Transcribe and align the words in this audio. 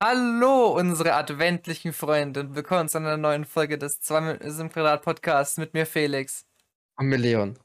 Hallo, 0.00 0.68
unsere 0.78 1.14
adventlichen 1.14 1.92
Freunde 1.92 2.38
und 2.40 2.54
willkommen 2.54 2.88
zu 2.88 2.98
einer 2.98 3.16
neuen 3.16 3.44
Folge 3.44 3.78
des 3.78 4.00
2 4.00 4.34
im 4.34 4.70
Quadrat 4.70 5.02
Podcasts 5.02 5.56
mit 5.56 5.74
mir, 5.74 5.86
Felix. 5.86 6.46
Und 6.96 7.06
mit 7.06 7.20
Leon. 7.20 7.58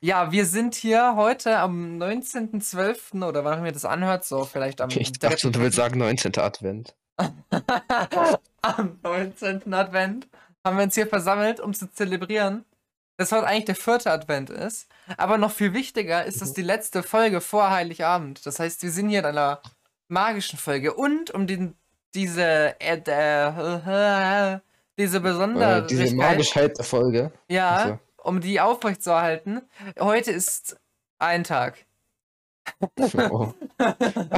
Ja, 0.00 0.30
wir 0.30 0.44
sind 0.44 0.74
hier 0.74 1.14
heute 1.16 1.58
am 1.58 1.96
19.12. 1.98 3.24
oder 3.26 3.42
wann 3.44 3.64
ihr 3.64 3.72
das 3.72 3.86
anhört, 3.86 4.26
so 4.26 4.44
vielleicht 4.44 4.82
am. 4.82 4.90
Ich 4.90 5.12
dachte 5.12 5.50
du 5.50 5.60
willst 5.60 5.76
sagen 5.76 5.98
19. 5.98 6.36
Advent. 6.38 6.94
am 8.62 8.98
19. 9.02 9.72
Advent 9.72 10.28
haben 10.64 10.76
wir 10.76 10.84
uns 10.84 10.94
hier 10.94 11.06
versammelt, 11.06 11.58
um 11.58 11.72
zu 11.72 11.90
zelebrieren, 11.90 12.66
dass 13.16 13.32
heute 13.32 13.46
eigentlich 13.46 13.64
der 13.64 13.76
vierte 13.76 14.12
Advent 14.12 14.50
ist. 14.50 14.88
Aber 15.16 15.38
noch 15.38 15.52
viel 15.52 15.72
wichtiger 15.72 16.22
ist, 16.26 16.42
dass 16.42 16.50
Mhm. 16.50 16.54
die 16.56 16.62
letzte 16.62 17.02
Folge 17.02 17.40
vor 17.40 17.70
Heiligabend. 17.70 18.44
Das 18.44 18.60
heißt, 18.60 18.82
wir 18.82 18.90
sind 18.90 19.08
hier 19.08 19.20
in 19.20 19.24
einer 19.24 19.62
magischen 20.08 20.58
Folge 20.58 20.94
und 20.94 21.30
um 21.30 21.46
den, 21.46 21.74
diese 22.14 22.74
äh, 22.80 22.96
äh, 22.96 24.58
diese 24.98 25.18
Äh, 25.18 25.20
Besonderheit, 25.20 25.90
diese 25.90 26.14
Magischheit 26.14 26.76
der 26.78 26.84
Folge. 26.84 27.32
ja, 27.48 27.70
Also, 27.70 27.98
um 28.16 28.40
die 28.40 28.60
aufrechtzuerhalten. 28.60 29.62
Heute 29.98 30.32
ist 30.32 30.76
ein 31.18 31.44
Tag. 31.44 31.84
oh. 33.30 33.52
Ah, 33.78 33.94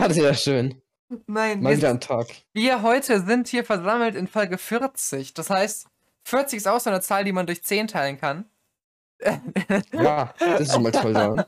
das 0.08 0.16
ist 0.16 0.22
ja 0.22 0.34
schön. 0.34 0.82
Nein, 1.26 1.60
Mal 1.62 1.70
wir, 1.70 1.76
wieder 1.78 1.90
ein 1.90 2.00
Tag. 2.00 2.26
wir 2.52 2.82
heute 2.82 3.20
sind 3.24 3.48
hier 3.48 3.64
versammelt 3.64 4.14
in 4.14 4.28
Folge 4.28 4.58
40. 4.58 5.34
Das 5.34 5.50
heißt, 5.50 5.86
40 6.24 6.58
ist 6.58 6.68
auch 6.68 6.78
so 6.78 6.90
eine 6.90 7.00
Zahl, 7.00 7.24
die 7.24 7.32
man 7.32 7.46
durch 7.46 7.64
10 7.64 7.88
teilen 7.88 8.18
kann. 8.18 8.44
Ja, 9.92 10.32
das 10.38 10.60
ist 10.60 10.72
schon 10.72 10.82
mal 10.82 10.92
toll 10.92 11.12
da. 11.12 11.46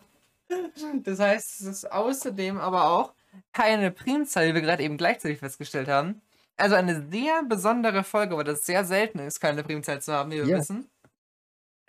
Das 1.05 1.19
heißt, 1.19 1.61
es 1.61 1.67
ist 1.67 1.93
außerdem 1.93 2.59
aber 2.59 2.85
auch 2.91 3.15
keine 3.53 3.91
Primzahl, 3.91 4.49
wie 4.49 4.55
wir 4.55 4.61
gerade 4.63 4.83
eben 4.83 4.97
gleichzeitig 4.97 5.39
festgestellt 5.39 5.89
haben. 5.89 6.21
Also 6.57 6.75
eine 6.75 7.07
sehr 7.11 7.43
besondere 7.45 8.05
Folge, 8.05 8.37
weil 8.37 8.45
das 8.45 8.65
sehr 8.67 8.85
selten 8.85 9.19
ist, 9.19 9.41
keine 9.41 9.63
Primzahl 9.63 10.01
zu 10.03 10.13
haben, 10.13 10.31
wie 10.31 10.37
wir 10.37 10.47
Ja. 10.47 10.59
wissen. 10.59 10.89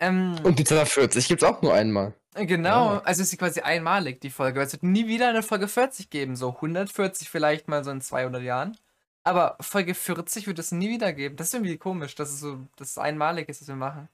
Ähm, 0.00 0.36
Und 0.42 0.58
die 0.58 0.64
Zahl 0.64 0.86
40 0.86 1.28
gibt's 1.28 1.44
auch 1.44 1.62
nur 1.62 1.74
einmal. 1.74 2.14
genau, 2.34 2.94
Ah. 2.96 3.02
also 3.04 3.22
ist 3.22 3.30
sie 3.30 3.36
quasi 3.36 3.60
einmalig, 3.60 4.20
die 4.20 4.30
Folge. 4.30 4.60
Es 4.60 4.72
wird 4.72 4.82
nie 4.82 5.06
wieder 5.06 5.28
eine 5.28 5.42
Folge 5.42 5.68
40 5.68 6.10
geben, 6.10 6.34
so 6.34 6.60
140 6.60 7.30
vielleicht 7.30 7.68
mal 7.68 7.84
so 7.84 7.90
in 7.92 8.00
200 8.00 8.42
Jahren. 8.42 8.76
Aber 9.22 9.56
Folge 9.60 9.94
40 9.94 10.46
wird 10.46 10.58
es 10.58 10.72
nie 10.72 10.88
wieder 10.90 11.12
geben. 11.12 11.36
Das 11.36 11.48
ist 11.48 11.54
irgendwie 11.54 11.78
komisch, 11.78 12.14
dass 12.14 12.30
es 12.30 12.40
so 12.40 12.66
dass 12.76 12.90
es 12.90 12.98
einmalig 12.98 13.48
ist, 13.48 13.60
was 13.62 13.68
wir 13.68 13.76
machen. 13.76 14.08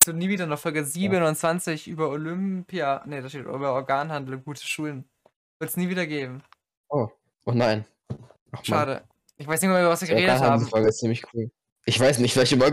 Es 0.00 0.06
wird 0.06 0.16
nie 0.16 0.30
wieder 0.30 0.44
eine 0.44 0.56
Folge 0.56 0.84
27 0.84 1.86
über 1.86 2.08
Olympia, 2.08 3.02
nee, 3.06 3.20
da 3.20 3.28
steht 3.28 3.44
über 3.44 3.74
Organhandel 3.74 4.38
gute 4.38 4.66
Schulen. 4.66 5.04
Wird 5.58 5.70
es 5.70 5.76
nie 5.76 5.90
wieder 5.90 6.06
geben. 6.06 6.42
Oh 6.90 7.08
nein. 7.52 7.84
Ach. 8.52 8.64
Schade. 8.64 9.02
Ich 9.36 9.46
weiß 9.46 9.60
nicht 9.62 9.70
mehr, 9.70 9.80
über 9.80 9.90
was 9.90 10.00
wir 10.02 10.08
Die 10.08 10.14
geredet 10.14 10.30
haben. 10.32 10.40
Organhandelsfolge 10.40 10.88
ist 10.88 10.98
ziemlich 10.98 11.22
cool. 11.32 11.50
Ich 11.86 11.98
weiß 11.98 12.18
nicht, 12.18 12.32
vielleicht 12.32 12.52
über. 12.52 12.70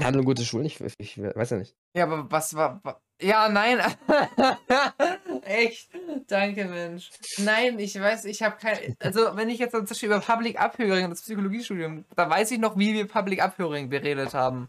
Handel 0.00 0.20
und 0.20 0.26
gute 0.26 0.44
Schulen? 0.44 0.66
Ich, 0.66 0.78
ich 0.98 1.18
weiß 1.20 1.50
ja 1.50 1.56
nicht. 1.56 1.74
Ja, 1.94 2.04
aber 2.04 2.30
was 2.30 2.54
war. 2.54 2.80
wa- 2.84 3.00
Ja, 3.20 3.48
nein. 3.48 3.80
Echt? 5.42 5.90
Danke, 6.28 6.66
Mensch. 6.66 7.10
Nein, 7.38 7.78
ich 7.78 7.98
weiß, 7.98 8.26
ich 8.26 8.42
habe 8.42 8.56
kein. 8.58 8.94
Also, 9.00 9.36
wenn 9.36 9.48
ich 9.48 9.58
jetzt 9.58 9.72
zum 9.72 9.84
Beispiel 9.86 10.08
über 10.10 10.20
Public 10.20 10.60
Abhöring 10.60 11.04
und 11.04 11.10
das 11.10 11.22
Psychologiestudium, 11.22 12.04
da 12.14 12.28
weiß 12.28 12.50
ich 12.50 12.58
noch, 12.58 12.76
wie 12.76 12.92
wir 12.94 13.08
Public 13.08 13.42
Abhöring 13.42 13.88
beredet 13.88 14.34
haben. 14.34 14.68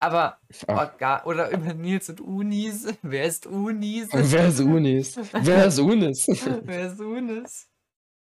Aber. 0.00 0.38
Ah. 0.66 0.74
Orga- 0.86 1.24
oder 1.24 1.50
über 1.50 1.74
Nils 1.74 2.08
und 2.08 2.20
Unis. 2.20 2.86
Wer 3.02 3.24
ist 3.24 3.46
Unis? 3.46 4.08
Wer 4.12 4.48
ist 4.48 4.60
Unis? 4.60 5.18
Wer 5.32 5.66
ist 5.66 5.78
Unis? 5.78 6.26
Wer 6.64 6.86
ist 6.86 7.00
Unis? 7.00 7.68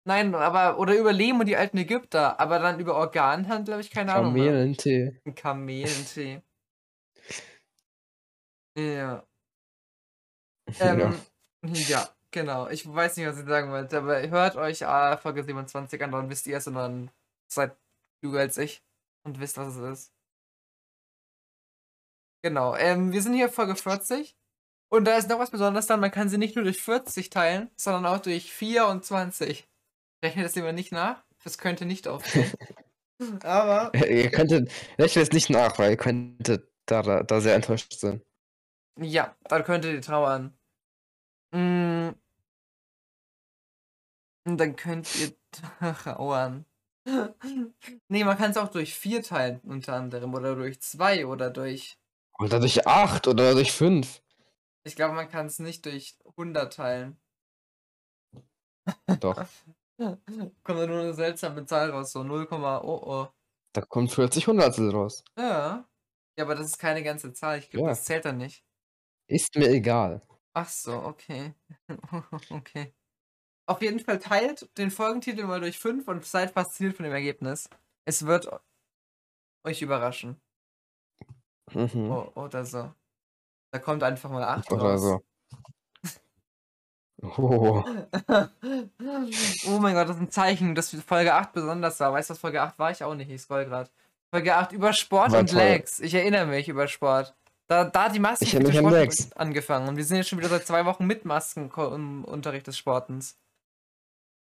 Nein, 0.04 0.34
aber. 0.34 0.78
Oder 0.78 0.94
über 0.96 1.12
Lehm 1.12 1.40
und 1.40 1.46
die 1.46 1.56
alten 1.56 1.78
Ägypter. 1.78 2.38
Aber 2.38 2.58
dann 2.58 2.78
über 2.78 2.94
Organhandel 2.94 3.74
habe 3.74 3.82
ich 3.82 3.90
keine 3.90 4.12
Ahnung. 4.12 4.34
Kamelentee. 4.34 5.20
Ein 5.24 5.34
Kamelentee. 5.34 6.42
Ja. 8.76 9.24
Ähm, 10.80 11.14
ja. 11.62 12.08
genau. 12.32 12.68
Ich 12.68 12.92
weiß 12.92 13.16
nicht, 13.16 13.26
was 13.26 13.38
ich 13.38 13.46
sagen 13.46 13.70
wollte, 13.70 13.98
aber 13.98 14.28
hört 14.28 14.56
euch 14.56 14.82
äh, 14.82 15.16
Folge 15.16 15.44
27 15.44 16.02
an, 16.02 16.10
dann 16.10 16.28
wisst 16.28 16.46
ihr 16.48 16.56
es 16.56 16.66
und 16.66 16.74
dann 16.74 17.10
seid 17.46 17.76
klüger 18.20 18.40
als 18.40 18.58
ich 18.58 18.82
und 19.22 19.38
wisst, 19.38 19.58
was 19.58 19.76
es 19.76 19.76
ist. 19.76 20.13
Genau. 22.44 22.76
Ähm, 22.76 23.10
wir 23.10 23.22
sind 23.22 23.32
hier 23.32 23.48
Folge 23.48 23.74
40 23.74 24.36
und 24.90 25.06
da 25.06 25.16
ist 25.16 25.30
noch 25.30 25.38
was 25.38 25.50
Besonderes 25.50 25.86
dann, 25.86 26.00
man 26.00 26.10
kann 26.10 26.28
sie 26.28 26.36
nicht 26.36 26.56
nur 26.56 26.64
durch 26.64 26.82
40 26.82 27.30
teilen, 27.30 27.70
sondern 27.74 28.04
auch 28.04 28.20
durch 28.20 28.52
24. 28.52 29.66
Rechnet 30.22 30.44
das 30.44 30.54
lieber 30.54 30.72
nicht 30.72 30.92
nach. 30.92 31.24
Das 31.42 31.56
könnte 31.56 31.86
nicht 31.86 32.06
aufgehen. 32.06 32.52
aber 33.44 33.94
ihr 33.94 34.30
könntet, 34.30 34.70
rechnet 34.98 35.24
jetzt 35.24 35.32
nicht 35.32 35.48
nach, 35.48 35.78
weil 35.78 35.92
ihr 35.92 35.96
könntet 35.96 36.70
da, 36.84 37.00
da, 37.00 37.22
da 37.22 37.40
sehr 37.40 37.54
enttäuscht 37.54 37.94
sein. 37.94 38.20
Ja, 39.00 39.34
dann 39.44 39.64
könntet 39.64 39.94
ihr 39.94 40.02
trauern. 40.02 40.54
Mm. 41.52 42.10
Dann 44.44 44.76
könnt 44.76 45.08
ihr 45.16 45.34
trauern. 45.50 46.66
nee, 48.08 48.24
man 48.24 48.36
kann 48.36 48.50
es 48.50 48.58
auch 48.58 48.70
durch 48.70 48.94
vier 48.94 49.22
teilen, 49.22 49.60
unter 49.60 49.94
anderem. 49.94 50.34
Oder 50.34 50.54
durch 50.56 50.78
zwei 50.82 51.24
oder 51.24 51.48
durch. 51.48 51.96
Oder 52.38 52.60
durch 52.60 52.86
8 52.86 53.28
oder 53.28 53.54
durch 53.54 53.72
5. 53.72 54.22
Ich 54.84 54.96
glaube, 54.96 55.14
man 55.14 55.28
kann 55.28 55.46
es 55.46 55.58
nicht 55.58 55.86
durch 55.86 56.18
100 56.36 56.72
teilen. 56.72 57.20
Doch. 59.20 59.36
Kommt 59.98 60.80
da 60.80 60.86
nur 60.86 61.00
eine 61.00 61.14
seltsame 61.14 61.64
Zahl 61.66 61.90
raus, 61.90 62.12
so 62.12 62.22
0, 62.22 62.48
oh 62.50 63.02
oh. 63.06 63.28
Da 63.72 63.80
kommt 63.80 64.12
40 64.12 64.46
Hundertstel 64.46 64.90
raus. 64.90 65.24
Ja. 65.38 65.88
Ja, 66.36 66.44
aber 66.44 66.54
das 66.54 66.66
ist 66.66 66.78
keine 66.78 67.02
ganze 67.02 67.32
Zahl. 67.32 67.58
Ich 67.58 67.70
glaube, 67.70 67.86
Ja. 67.86 67.90
das 67.90 68.04
zählt 68.04 68.24
dann 68.24 68.38
nicht. 68.38 68.64
Ist 69.28 69.54
mir 69.56 69.68
egal. 69.68 70.20
Ach 70.52 70.68
so, 70.68 70.94
okay. 70.94 71.54
okay. 72.50 72.94
Auf 73.66 73.80
jeden 73.82 74.00
Fall 74.00 74.18
teilt 74.18 74.68
den 74.76 74.90
Folgentitel 74.90 75.44
mal 75.44 75.60
durch 75.60 75.78
5 75.78 76.06
und 76.08 76.24
seid 76.24 76.52
fasziniert 76.52 76.96
von 76.96 77.04
dem 77.04 77.12
Ergebnis. 77.12 77.68
Es 78.04 78.26
wird 78.26 78.48
euch 79.64 79.80
überraschen. 79.80 80.40
Mhm. 81.72 82.10
Oh, 82.10 82.30
oder 82.34 82.64
so. 82.64 82.90
Da 83.72 83.78
kommt 83.78 84.02
einfach 84.02 84.30
mal 84.30 84.44
8 84.44 84.70
Oder 84.72 84.82
raus. 84.82 85.00
so. 85.00 85.20
Oh. 87.22 87.82
oh 89.66 89.78
mein 89.78 89.94
Gott, 89.94 90.08
das 90.08 90.16
ist 90.16 90.22
ein 90.22 90.30
Zeichen, 90.30 90.74
dass 90.74 90.90
Folge 90.90 91.34
8 91.34 91.52
besonders 91.52 91.98
war. 92.00 92.12
Weißt 92.12 92.30
du, 92.30 92.34
was 92.34 92.38
Folge 92.38 92.60
8 92.60 92.78
war? 92.78 92.90
Ich 92.90 93.02
auch 93.02 93.14
nicht. 93.14 93.30
Ich 93.30 93.40
scroll 93.40 93.64
gerade. 93.64 93.90
Folge 94.30 94.54
8 94.54 94.72
über 94.72 94.92
Sport 94.92 95.32
War 95.32 95.40
und 95.40 95.50
toll. 95.50 95.58
Legs. 95.58 96.00
Ich 96.00 96.14
erinnere 96.14 96.46
mich 96.46 96.68
über 96.68 96.86
Sport. 96.88 97.34
Da, 97.66 97.84
da 97.84 98.10
die 98.10 98.20
Ich 98.40 98.54
mich 98.54 98.78
an 98.78 99.38
angefangen. 99.48 99.88
Und 99.88 99.96
wir 99.96 100.04
sind 100.04 100.18
jetzt 100.18 100.28
schon 100.28 100.38
wieder 100.38 100.50
seit 100.50 100.66
zwei 100.66 100.84
Wochen 100.84 101.06
mit 101.06 101.24
Masken 101.24 101.70
im 101.76 102.24
Unterricht 102.24 102.66
des 102.66 102.76
Sportens. 102.76 103.38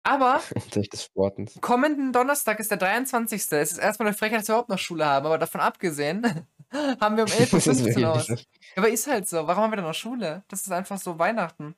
Aber 0.05 0.41
kommenden 1.61 2.13
Donnerstag 2.13 2.59
ist 2.61 2.71
der 2.71 2.79
23. 2.79 3.41
Es 3.53 3.73
ist 3.73 3.79
erstmal 3.79 4.09
eine 4.09 4.17
Frechheit, 4.17 4.41
dass 4.41 4.49
wir 4.49 4.55
überhaupt 4.55 4.69
noch 4.71 4.79
Schule 4.79 5.07
haben. 5.07 5.27
Aber 5.27 5.39
davon 5.39 5.61
abgesehen, 5.61 6.47
haben 7.01 7.17
wir 7.17 7.25
um 7.25 7.31
11.15 7.31 7.65
Das 7.65 7.67
ist 7.81 7.97
Uhr 7.97 8.13
aus. 8.13 8.47
Aber 8.77 8.89
ist 8.89 9.07
halt 9.07 9.29
so. 9.29 9.47
Warum 9.47 9.65
haben 9.65 9.73
wir 9.73 9.77
dann 9.77 9.85
noch 9.87 9.95
Schule? 9.95 10.45
Das 10.49 10.63
ist 10.63 10.73
einfach 10.73 10.99
so 10.99 11.19
Weihnachten 11.19 11.75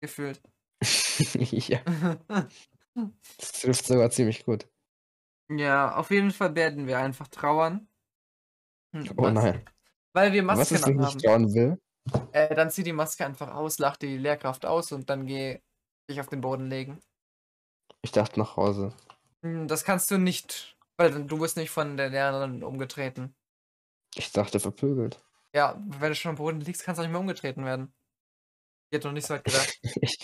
gefühlt. 0.00 0.40
ja, 1.34 1.80
das 3.38 3.52
trifft 3.52 3.86
sogar 3.86 4.10
ziemlich 4.10 4.44
gut. 4.44 4.66
ja, 5.50 5.94
auf 5.96 6.10
jeden 6.10 6.30
Fall 6.30 6.54
werden 6.54 6.86
wir 6.86 6.98
einfach 6.98 7.28
trauern. 7.28 7.88
Hm, 8.94 9.10
Oh 9.16 9.22
was? 9.24 9.32
nein. 9.32 9.64
Weil 10.14 10.32
wir 10.32 10.46
Was 10.46 10.70
Masken 10.70 10.74
ist, 10.74 10.86
wenn 10.86 11.00
ich 11.00 11.00
anhaben. 11.00 11.14
nicht 11.14 11.24
trauen 11.24 11.54
will? 11.54 11.80
Äh, 12.32 12.54
dann 12.54 12.70
zieh 12.70 12.82
die 12.84 12.92
Maske 12.92 13.26
einfach 13.26 13.54
aus, 13.54 13.78
lach 13.78 13.96
die 13.96 14.16
Lehrkraft 14.18 14.64
aus 14.66 14.92
und 14.92 15.10
dann 15.10 15.26
geh 15.26 15.60
dich 16.10 16.20
auf 16.20 16.28
den 16.28 16.40
Boden 16.40 16.68
legen. 16.68 17.00
Ich 18.06 18.12
dachte 18.12 18.38
nach 18.38 18.56
Hause. 18.56 18.92
Hm, 19.42 19.66
Das 19.66 19.82
kannst 19.82 20.12
du 20.12 20.16
nicht, 20.16 20.76
weil 20.96 21.26
du 21.26 21.40
wirst 21.40 21.56
nicht 21.56 21.70
von 21.70 21.96
der 21.96 22.08
Lehrerin 22.08 22.62
umgetreten. 22.62 23.34
Ich 24.14 24.30
dachte 24.30 24.60
verprügelt. 24.60 25.20
Ja, 25.52 25.76
wenn 25.88 26.10
du 26.10 26.14
schon 26.14 26.30
am 26.30 26.36
Boden 26.36 26.60
liegst, 26.60 26.84
kannst 26.84 26.98
du 26.98 27.02
auch 27.02 27.06
nicht 27.06 27.10
mehr 27.12 27.20
umgetreten 27.20 27.64
werden. 27.64 27.92
Die 28.92 28.96
hat 28.98 29.02
noch 29.04 29.10
nicht 29.10 29.26
so 29.26 29.34
weit 29.34 29.42
gedacht. 29.44 29.76
Ich, 30.00 30.18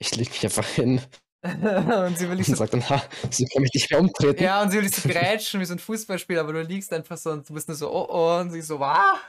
ich 0.00 0.16
leg 0.16 0.28
mich 0.30 0.42
einfach 0.44 0.66
hin 0.66 1.00
und 1.44 2.18
sie 2.18 2.28
will 2.28 2.38
dich 2.38 2.48
und 2.48 2.56
so, 2.56 2.64
sag 2.64 2.70
dann, 2.72 2.88
ha, 2.90 3.00
sie 3.30 3.46
kann 3.46 3.62
mich 3.62 3.70
nicht 3.72 3.88
mehr 3.88 4.00
umtreten. 4.00 4.42
ja, 4.42 4.60
und 4.60 4.70
sie 4.72 4.78
will 4.78 4.88
dich 4.88 4.96
so 4.96 5.08
grätschen 5.08 5.60
wie 5.60 5.64
so 5.64 5.74
ein 5.74 5.78
Fußballspieler, 5.78 6.40
aber 6.40 6.54
du 6.54 6.62
liegst 6.62 6.92
einfach 6.92 7.16
so 7.18 7.30
und 7.30 7.48
du 7.48 7.54
bist 7.54 7.68
nur 7.68 7.76
so, 7.76 7.88
oh 7.92 8.08
oh, 8.10 8.40
und 8.40 8.50
sie 8.50 8.60
so, 8.62 8.80
ah! 8.82 9.20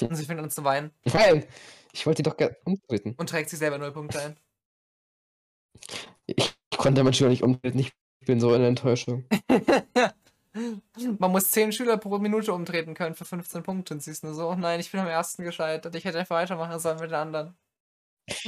Und 0.00 0.16
sie 0.16 0.24
fängt 0.24 0.40
an 0.40 0.50
zu 0.50 0.64
weinen 0.64 0.90
Nein, 1.04 1.46
ich 1.92 2.04
wollte 2.04 2.24
die 2.24 2.28
doch 2.28 2.36
gerne 2.36 2.56
umtreten. 2.64 3.14
und 3.16 3.28
trägt 3.30 3.50
sich 3.50 3.60
selber 3.60 3.78
null 3.78 3.92
Punkte 3.92 4.20
ein. 4.20 4.36
Konnte 6.78 7.04
mein 7.04 7.12
Schüler 7.12 7.30
nicht 7.30 7.42
umtreten. 7.42 7.78
Ich 7.78 7.92
bin 8.26 8.40
so 8.40 8.54
in 8.54 8.62
Enttäuschung. 8.62 9.24
Man 11.18 11.30
muss 11.30 11.50
10 11.50 11.72
Schüler 11.72 11.98
pro 11.98 12.18
Minute 12.18 12.52
umtreten 12.52 12.94
können 12.94 13.14
für 13.14 13.24
15 13.24 13.62
Punkte 13.62 13.94
und 13.94 14.02
sie 14.02 14.10
ist 14.10 14.24
nur 14.24 14.34
so, 14.34 14.48
oh 14.48 14.54
nein, 14.54 14.80
ich 14.80 14.90
bin 14.90 15.00
am 15.00 15.06
ersten 15.06 15.44
gescheitert, 15.44 15.94
ich 15.94 16.04
hätte 16.04 16.18
einfach 16.18 16.36
weitermachen 16.36 16.78
sollen 16.80 16.98
mit 16.98 17.10
den 17.10 17.14
anderen. 17.16 17.56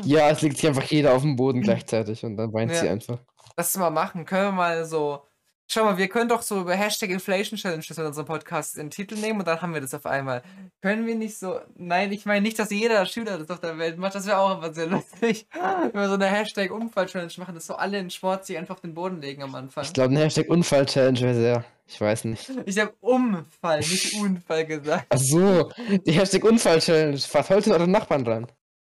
Ja, 0.02 0.28
es 0.30 0.42
liegt 0.42 0.56
sich 0.56 0.66
einfach 0.66 0.84
jeder 0.84 1.14
auf 1.14 1.22
dem 1.22 1.36
Boden 1.36 1.60
gleichzeitig 1.62 2.24
und 2.24 2.36
dann 2.36 2.52
weint 2.52 2.74
sie 2.74 2.86
Ja. 2.86 2.92
einfach. 2.92 3.18
Lass 3.56 3.70
es 3.70 3.76
mal 3.76 3.90
machen. 3.90 4.24
Können 4.24 4.48
wir 4.48 4.52
mal 4.52 4.84
so 4.84 5.22
Schau 5.72 5.84
mal, 5.84 5.96
wir 5.96 6.08
können 6.08 6.28
doch 6.28 6.42
so 6.42 6.62
über 6.62 6.74
Hashtag 6.74 7.10
Inflation 7.10 7.56
Challenges 7.56 7.96
in 7.96 8.04
unserem 8.04 8.26
Podcast 8.26 8.76
den 8.76 8.90
Titel 8.90 9.14
nehmen 9.14 9.38
und 9.38 9.46
dann 9.46 9.62
haben 9.62 9.72
wir 9.72 9.80
das 9.80 9.94
auf 9.94 10.04
einmal. 10.04 10.42
Können 10.82 11.06
wir 11.06 11.14
nicht 11.14 11.38
so. 11.38 11.60
Nein, 11.76 12.10
ich 12.10 12.26
meine 12.26 12.40
nicht, 12.40 12.58
dass 12.58 12.70
jeder 12.70 13.06
Schüler 13.06 13.38
das 13.38 13.50
auf 13.50 13.60
der 13.60 13.78
Welt 13.78 13.96
macht. 13.96 14.16
Das 14.16 14.26
wäre 14.26 14.38
auch 14.38 14.56
einfach 14.56 14.74
sehr 14.74 14.86
lustig. 14.88 15.46
Wenn 15.52 15.92
wir 15.92 16.08
so 16.08 16.14
eine 16.14 16.26
Hashtag 16.26 16.72
Unfall 16.72 17.06
Challenge 17.06 17.32
machen, 17.36 17.54
dass 17.54 17.68
so 17.68 17.76
alle 17.76 18.00
in 18.00 18.10
Sport 18.10 18.46
sich 18.46 18.58
einfach 18.58 18.74
auf 18.74 18.80
den 18.80 18.94
Boden 18.94 19.20
legen 19.20 19.44
am 19.44 19.54
Anfang. 19.54 19.84
Ich 19.84 19.92
glaube, 19.92 20.12
ein 20.12 20.16
Hashtag 20.16 20.48
Unfall-Challenge 20.48 21.20
wäre 21.20 21.34
sehr. 21.34 21.64
Ich 21.86 22.00
weiß 22.00 22.24
nicht. 22.24 22.50
Ich 22.66 22.76
habe 22.80 22.92
Umfall, 22.98 23.78
nicht 23.78 24.14
Unfall 24.14 24.66
gesagt. 24.66 25.06
Ach 25.08 25.18
so, 25.18 25.70
die 26.04 26.10
Hashtag 26.10 26.42
Unfall-Challenge. 26.42 27.18
Fahrt 27.18 27.48
heute 27.48 27.70
eure 27.74 27.86
Nachbarn 27.86 28.26
ran. 28.26 28.46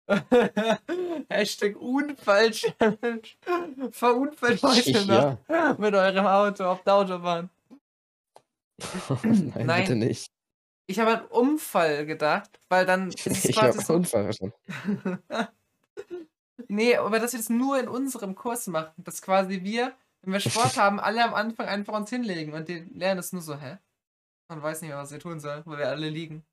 Hashtag 1.29 1.77
Unfall-Challenge. 1.77 3.21
Verunfallt 3.91 4.61
heute 4.63 5.05
noch 5.05 5.77
mit 5.77 5.93
eurem 5.93 6.25
Auto 6.25 6.65
auf 6.65 6.83
der 6.83 6.93
Autobahn. 6.93 7.49
Nein, 9.23 9.53
Nein. 9.65 9.81
bitte 9.81 9.95
nicht. 9.95 10.31
Ich 10.87 10.99
habe 10.99 11.19
an 11.19 11.25
Unfall 11.27 12.05
gedacht, 12.05 12.59
weil 12.67 12.85
dann 12.85 13.09
Ich 13.11 13.57
habe 13.61 13.81
so. 13.81 13.93
Unfall 13.93 14.23
verstanden. 14.23 14.55
nee, 16.67 16.95
aber 16.97 17.19
dass 17.19 17.31
wir 17.31 17.39
das 17.39 17.49
nur 17.49 17.79
in 17.79 17.87
unserem 17.87 18.35
Kurs 18.35 18.67
machen. 18.67 18.93
Dass 18.97 19.21
quasi 19.21 19.63
wir, 19.63 19.93
wenn 20.21 20.33
wir 20.33 20.41
Sport 20.41 20.77
haben, 20.77 20.99
alle 20.99 21.23
am 21.23 21.33
Anfang 21.33 21.67
einfach 21.67 21.93
uns 21.93 22.09
hinlegen 22.09 22.53
und 22.53 22.67
die 22.67 22.79
lernen 22.93 23.19
es 23.19 23.31
nur 23.31 23.41
so, 23.41 23.55
hä? 23.55 23.77
Man 24.49 24.61
weiß 24.61 24.81
nicht 24.81 24.89
mehr, 24.89 24.97
was 24.97 25.09
sie 25.09 25.19
tun 25.19 25.39
sollen, 25.39 25.63
weil 25.65 25.77
wir 25.77 25.87
alle 25.87 26.09
liegen. 26.09 26.43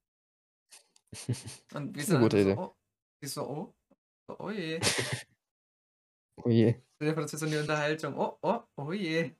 Und 1.75 1.97
wir 1.97 2.05
sind 2.05 2.20
gute 2.20 2.37
dann 2.37 2.47
Idee. 2.47 2.55
so, 2.55 2.61
oh, 2.62 2.75
die 3.22 3.26
so, 3.26 3.43
oh, 3.49 3.75
oh, 4.28 4.37
oh 4.38 4.50
je. 4.50 4.81
Oh 6.43 6.49
je. 6.49 6.75
Stell 6.96 7.08
dir 7.08 7.14
vor, 7.14 7.22
Das 7.25 7.32
wird 7.32 7.40
so 7.40 7.46
eine 7.46 7.61
Unterhaltung. 7.61 8.17
Oh, 8.19 8.38
oh, 8.43 8.62
oh 8.76 8.93
je. 8.93 9.34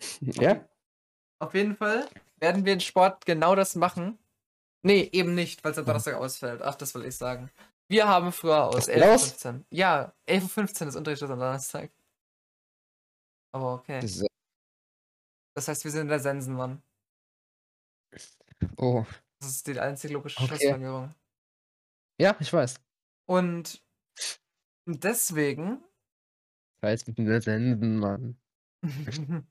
Ja? 0.20 0.68
Auf 1.38 1.54
jeden 1.54 1.76
Fall 1.76 2.08
werden 2.38 2.64
wir 2.64 2.72
in 2.72 2.80
Sport 2.80 3.24
genau 3.26 3.54
das 3.54 3.76
machen. 3.76 4.18
Nee, 4.82 5.08
eben 5.12 5.34
nicht, 5.34 5.62
weil 5.64 5.72
es 5.72 5.78
am 5.78 5.84
Donnerstag 5.86 6.14
ausfällt. 6.14 6.62
Ach, 6.62 6.74
das 6.74 6.94
will 6.94 7.04
ich 7.04 7.16
sagen. 7.16 7.50
Wir 7.88 8.08
haben 8.08 8.32
früher 8.32 8.64
aus 8.64 8.74
Was 8.76 8.84
fällt 8.86 9.02
aus? 9.04 9.34
11.15 9.44 9.54
Uhr. 9.54 9.64
Ja, 9.70 10.14
11.15 10.28 10.82
Uhr 10.82 10.88
ist 10.88 10.96
Unterricht 10.96 11.22
am 11.22 11.28
Donnerstag. 11.30 11.90
Aber 13.52 13.74
okay. 13.74 14.00
Das 14.00 14.10
ist, 14.16 14.26
Das 15.54 15.68
heißt, 15.68 15.84
wir 15.84 15.90
sind 15.92 16.02
in 16.02 16.08
der 16.08 16.20
Sensenmann. 16.20 16.82
oh. 18.78 19.04
Das 19.40 19.48
ist 19.50 19.66
die 19.66 19.78
einzige 19.78 20.14
logische 20.14 20.42
Okay. 20.42 20.56
Schlussfolgerung. 20.56 21.14
Ja, 22.20 22.36
ich 22.38 22.52
weiß. 22.52 22.76
Und 23.26 23.82
deswegen 24.86 25.82
Ich 26.76 26.82
weiß, 26.82 27.06
mit 27.06 27.18
dem 27.18 27.40
Senden, 27.40 27.98
Mann. 27.98 28.36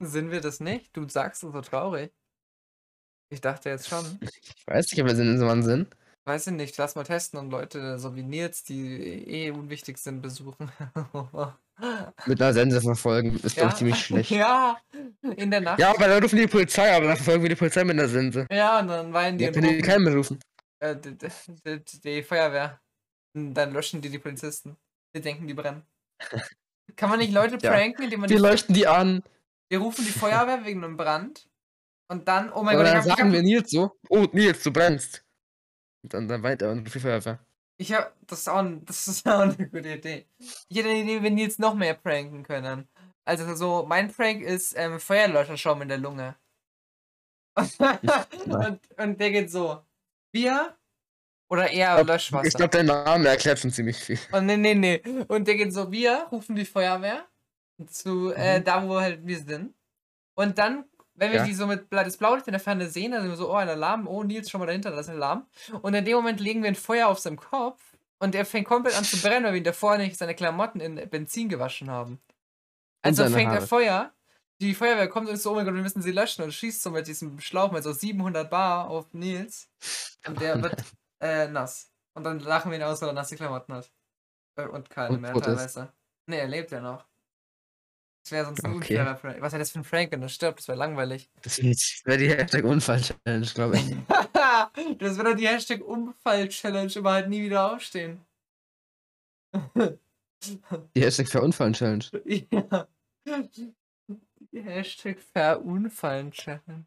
sind 0.00 0.30
wir 0.30 0.40
das 0.40 0.60
nicht. 0.60 0.96
Du 0.96 1.06
sagst 1.08 1.44
es 1.44 1.52
so 1.52 1.60
traurig. 1.60 2.12
Ich 3.30 3.40
dachte 3.40 3.70
jetzt 3.70 3.88
schon. 3.88 4.04
Ich 4.64 4.66
weiß 4.66 4.92
nicht, 4.92 5.00
ob 5.02 5.08
wir 5.08 5.16
Sensenmann 5.16 5.62
sind. 5.64 5.94
Weiß 6.24 6.46
ich 6.46 6.52
nicht, 6.52 6.76
lass 6.78 6.94
mal 6.94 7.02
testen 7.02 7.40
und 7.40 7.50
Leute 7.50 7.98
so 7.98 8.14
wie 8.14 8.22
Nils, 8.22 8.62
die 8.62 9.26
eh 9.26 9.50
unwichtig 9.50 9.98
sind, 9.98 10.22
besuchen. 10.22 10.70
Mit 12.26 12.40
einer 12.40 12.52
Sense 12.52 12.80
verfolgen. 12.80 13.40
Ist 13.42 13.60
doch 13.60 13.74
ziemlich 13.74 13.98
schlecht. 13.98 14.30
Ja, 14.30 14.78
in 15.36 15.50
der 15.50 15.62
Nacht. 15.62 15.80
Ja, 15.80 15.90
aber 15.90 16.06
dann 16.06 16.22
rufen 16.22 16.36
die 16.36 16.46
Polizei, 16.46 16.94
aber 16.94 17.06
dann 17.06 17.16
verfolgen 17.16 17.42
wir 17.42 17.48
die 17.48 17.56
Polizei 17.56 17.82
mit 17.82 17.98
einer 17.98 18.08
Sense. 18.08 18.46
Ja, 18.52 18.78
und 18.78 18.86
dann 18.86 19.12
weinen 19.12 19.36
die 19.36 19.44
Ja, 19.44 19.50
können 19.50 19.76
die 19.76 19.82
keinen 19.82 20.04
mehr 20.04 20.14
rufen. 20.14 20.38
Äh, 20.82 20.96
die, 20.96 21.16
die, 21.16 21.84
die, 22.04 22.22
Feuerwehr. 22.22 22.80
Und 23.34 23.54
dann 23.54 23.72
löschen 23.72 24.00
die 24.02 24.10
die 24.10 24.18
Polizisten. 24.18 24.76
Die 25.14 25.20
denken, 25.20 25.46
die 25.46 25.54
brennen. 25.54 25.86
Kann 26.96 27.08
man 27.10 27.18
nicht 27.18 27.32
Leute 27.32 27.58
Ja. 27.62 27.70
pranken, 27.72 28.02
indem 28.04 28.20
man 28.20 28.28
Die 28.28 28.34
die, 28.34 28.40
leuchten 28.40 28.74
die 28.74 28.86
an. 28.86 29.22
wir 29.70 29.78
rufen 29.78 30.04
die 30.04 30.10
Feuerwehr 30.12 30.64
wegen 30.64 30.84
einem 30.84 30.96
Brand 30.96 31.48
und 32.10 32.28
dann, 32.28 32.52
oh 32.52 32.62
mein 32.62 32.76
Aber 32.76 32.84
Gott, 32.84 32.94
dann 32.94 33.02
sagen 33.02 33.32
wir 33.32 33.42
Nils 33.42 33.70
so, 33.70 33.96
oh 34.10 34.26
Nils, 34.32 34.62
du 34.62 34.72
brennst. 34.72 35.24
Und 36.02 36.12
dann, 36.12 36.28
dann 36.28 36.42
weiter 36.42 36.70
und 36.70 36.84
die 36.84 36.98
Feuerwehr. 37.00 37.38
Ich 37.78 37.92
hab, 37.94 38.14
das 38.26 38.40
ist 38.40 38.48
auch, 38.48 38.58
ein- 38.58 38.84
das 38.84 39.08
ist 39.08 39.26
auch 39.28 39.40
eine 39.40 39.56
gute 39.56 39.88
Idee. 39.94 40.26
Ich 40.68 40.76
hätte 40.76 40.90
eine 40.90 41.00
Idee, 41.02 41.22
wenn 41.22 41.38
jetzt 41.38 41.58
noch 41.58 41.74
mehr 41.74 41.94
pranken 41.94 42.42
können. 42.42 42.88
Also 43.24 43.54
so, 43.54 43.84
mein 43.86 44.12
Prank 44.12 44.42
ist 44.42 44.74
ähm, 44.76 44.98
Feuerlöscherschaum 45.00 45.80
in 45.82 45.88
der 45.88 45.98
Lunge. 45.98 46.36
und, 47.56 48.80
und 48.98 49.20
der 49.20 49.30
geht 49.30 49.50
so. 49.50 49.82
Bier 50.32 50.76
oder 51.48 51.70
eher 51.70 52.02
Löschwasser. 52.02 52.46
Ich 52.46 52.54
glaube, 52.54 52.70
dein 52.70 52.86
Name 52.86 53.28
erklärt 53.28 53.58
schon 53.58 53.70
ziemlich 53.70 53.98
viel. 53.98 54.18
Und 54.32 54.46
nee, 54.46 54.56
nee, 54.56 54.74
nee. 54.74 55.02
Und 55.28 55.46
der 55.46 55.54
geht 55.54 55.72
so, 55.72 55.92
wir 55.92 56.26
rufen 56.32 56.56
die 56.56 56.64
Feuerwehr 56.64 57.24
zu 57.86 58.32
äh, 58.34 58.58
Mhm. 58.60 58.64
da, 58.64 58.88
wo 58.88 59.00
halt 59.00 59.26
wir 59.26 59.38
sind. 59.38 59.74
Und 60.34 60.56
dann, 60.58 60.84
wenn 61.14 61.30
wir 61.32 61.38
Ja. 61.40 61.44
die 61.44 61.52
so 61.54 61.66
mit 61.66 61.86
das 61.90 62.16
Blaulicht 62.16 62.46
in 62.48 62.52
der 62.52 62.60
Ferne 62.60 62.88
sehen, 62.88 63.12
dann 63.12 63.20
sind 63.22 63.30
wir 63.30 63.36
so, 63.36 63.50
oh, 63.50 63.54
ein 63.56 63.68
Alarm, 63.68 64.06
oh, 64.08 64.22
Nils, 64.22 64.48
schon 64.50 64.60
mal 64.60 64.66
dahinter, 64.66 64.90
da 64.90 65.00
ist 65.00 65.10
ein 65.10 65.16
Alarm. 65.16 65.46
Und 65.82 65.92
in 65.94 66.04
dem 66.04 66.14
Moment 66.16 66.40
legen 66.40 66.62
wir 66.62 66.68
ein 66.68 66.74
Feuer 66.74 67.08
auf 67.08 67.18
seinem 67.18 67.36
Kopf 67.38 67.82
und 68.18 68.34
er 68.34 68.46
fängt 68.46 68.66
komplett 68.66 68.96
an 68.96 69.04
zu 69.04 69.20
brennen, 69.20 69.44
weil 69.44 69.52
wir 69.52 69.58
ihn 69.58 69.64
davor 69.64 69.98
nicht 69.98 70.16
seine 70.16 70.34
Klamotten 70.34 70.80
in 70.80 70.94
Benzin 71.10 71.48
gewaschen 71.50 71.90
haben. 71.90 72.18
Also 73.02 73.24
fängt 73.24 73.50
er 73.50 73.56
Haare. 73.56 73.66
Feuer, 73.66 74.12
die 74.62 74.74
Feuerwehr 74.74 75.08
kommt 75.08 75.28
und 75.28 75.34
ist 75.34 75.42
so, 75.42 75.52
oh 75.52 75.54
mein 75.54 75.64
Gott, 75.64 75.74
wir 75.74 75.82
müssen 75.82 76.02
sie 76.02 76.12
löschen 76.12 76.42
und 76.42 76.52
schießt 76.52 76.82
so 76.82 76.90
mit 76.90 77.06
diesem 77.06 77.40
Schlauch 77.40 77.72
mit 77.72 77.82
so 77.82 77.92
700 77.92 78.48
Bar 78.50 78.88
auf 78.88 79.12
Nils. 79.12 79.68
Und 80.26 80.40
der 80.40 80.62
wird 80.62 80.82
äh, 81.20 81.48
nass. 81.48 81.90
Und 82.14 82.24
dann 82.24 82.40
lachen 82.40 82.70
wir 82.70 82.78
ihn 82.78 82.84
aus, 82.84 83.00
weil 83.02 83.08
er 83.10 83.14
nasse 83.14 83.36
Klamotten 83.36 83.74
hat. 83.74 83.90
Äh, 84.56 84.66
Und 84.66 84.90
keine 84.90 85.14
Und 85.14 85.20
mehr 85.22 85.32
tot 85.32 85.46
ist. 85.46 85.54
teilweise. 85.74 85.92
Nee, 86.26 86.38
er 86.38 86.48
lebt 86.48 86.70
ja 86.70 86.80
noch. 86.80 87.04
Das 88.24 88.30
wäre 88.32 88.44
sonst 88.44 88.64
ein 88.64 88.70
Okay. 88.76 88.76
unfairer 88.98 89.16
Frank. 89.16 89.40
Was 89.40 89.52
wäre 89.52 89.58
das 89.60 89.70
für 89.72 89.80
ein 89.80 89.84
Frank, 89.84 90.12
wenn 90.12 90.22
er 90.22 90.28
stirbt? 90.28 90.60
Das 90.60 90.68
wäre 90.68 90.78
langweilig. 90.78 91.28
Das 91.42 91.58
wäre 91.58 92.18
die 92.18 92.28
Hashtag 92.30 92.64
Unfall-Challenge, 92.64 93.46
glaube 93.54 93.76
ich. 93.78 93.96
das 94.98 95.16
wäre 95.16 95.30
doch 95.30 95.36
die 95.36 95.48
Hashtag 95.48 95.80
Unfall-Challenge, 95.82 96.92
aber 96.96 97.12
halt 97.12 97.28
nie 97.28 97.42
wieder 97.42 97.72
aufstehen. 97.72 98.24
Die 99.74 101.02
Hashtag 101.02 101.28
Verunfallen-Challenge. 101.28 102.04
ja. 102.52 102.88
Die 104.50 104.62
Hashtag 104.62 105.18
Verunfallen-Challenge. 105.32 106.84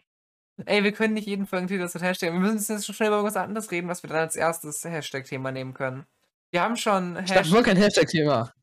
Ey, 0.66 0.84
wir 0.84 0.92
können 0.94 1.14
nicht 1.14 1.28
jeden 1.28 1.48
Folgentitel 1.48 1.82
das 1.82 2.02
Hashtag. 2.02 2.32
Wir 2.32 2.40
müssen 2.40 2.74
jetzt 2.74 2.86
schon 2.86 2.96
schnell 2.96 3.10
über 3.10 3.18
irgendwas 3.18 3.36
anderes 3.38 3.72
reden, 3.72 3.88
was 3.88 4.04
wir 4.04 4.10
dann 4.10 4.20
als 4.20 4.36
erstes 4.36 4.84
Hashtag-Thema 4.84 5.52
nehmen 5.52 5.74
können. 5.74 6.06
Wir 6.52 6.62
haben 6.62 6.78
schon 6.78 7.18
Ich 7.24 7.32
dachte, 7.32 7.52
wir 7.52 7.64
kein 7.64 7.78
Hashtag-Thema. 7.78 8.54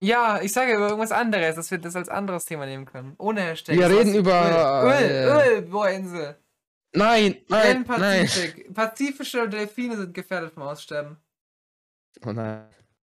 Ja, 0.00 0.40
ich 0.40 0.52
sage 0.52 0.74
über 0.74 0.88
irgendwas 0.88 1.12
anderes, 1.12 1.56
dass 1.56 1.70
wir 1.70 1.78
das 1.78 1.96
als 1.96 2.08
anderes 2.08 2.44
Thema 2.44 2.66
nehmen 2.66 2.86
können. 2.86 3.14
Ohne 3.18 3.42
Hashtag. 3.42 3.76
Wir 3.76 3.90
reden 3.90 4.14
über, 4.14 4.84
Öl, 4.84 4.92
äh, 4.92 5.24
Öl, 5.24 5.56
Öl, 5.56 5.62
Bohrinsel. 5.62 6.38
Nein, 6.94 7.42
nein, 7.48 7.84
Nein, 7.86 8.00
nein. 8.00 8.26
Pazifik. 8.26 8.74
Pazifische 8.74 9.48
Delfine 9.48 9.96
sind 9.96 10.14
gefährdet 10.14 10.54
vom 10.54 10.62
Aussterben. 10.62 11.18
Oh 12.24 12.32
nein. 12.32 12.68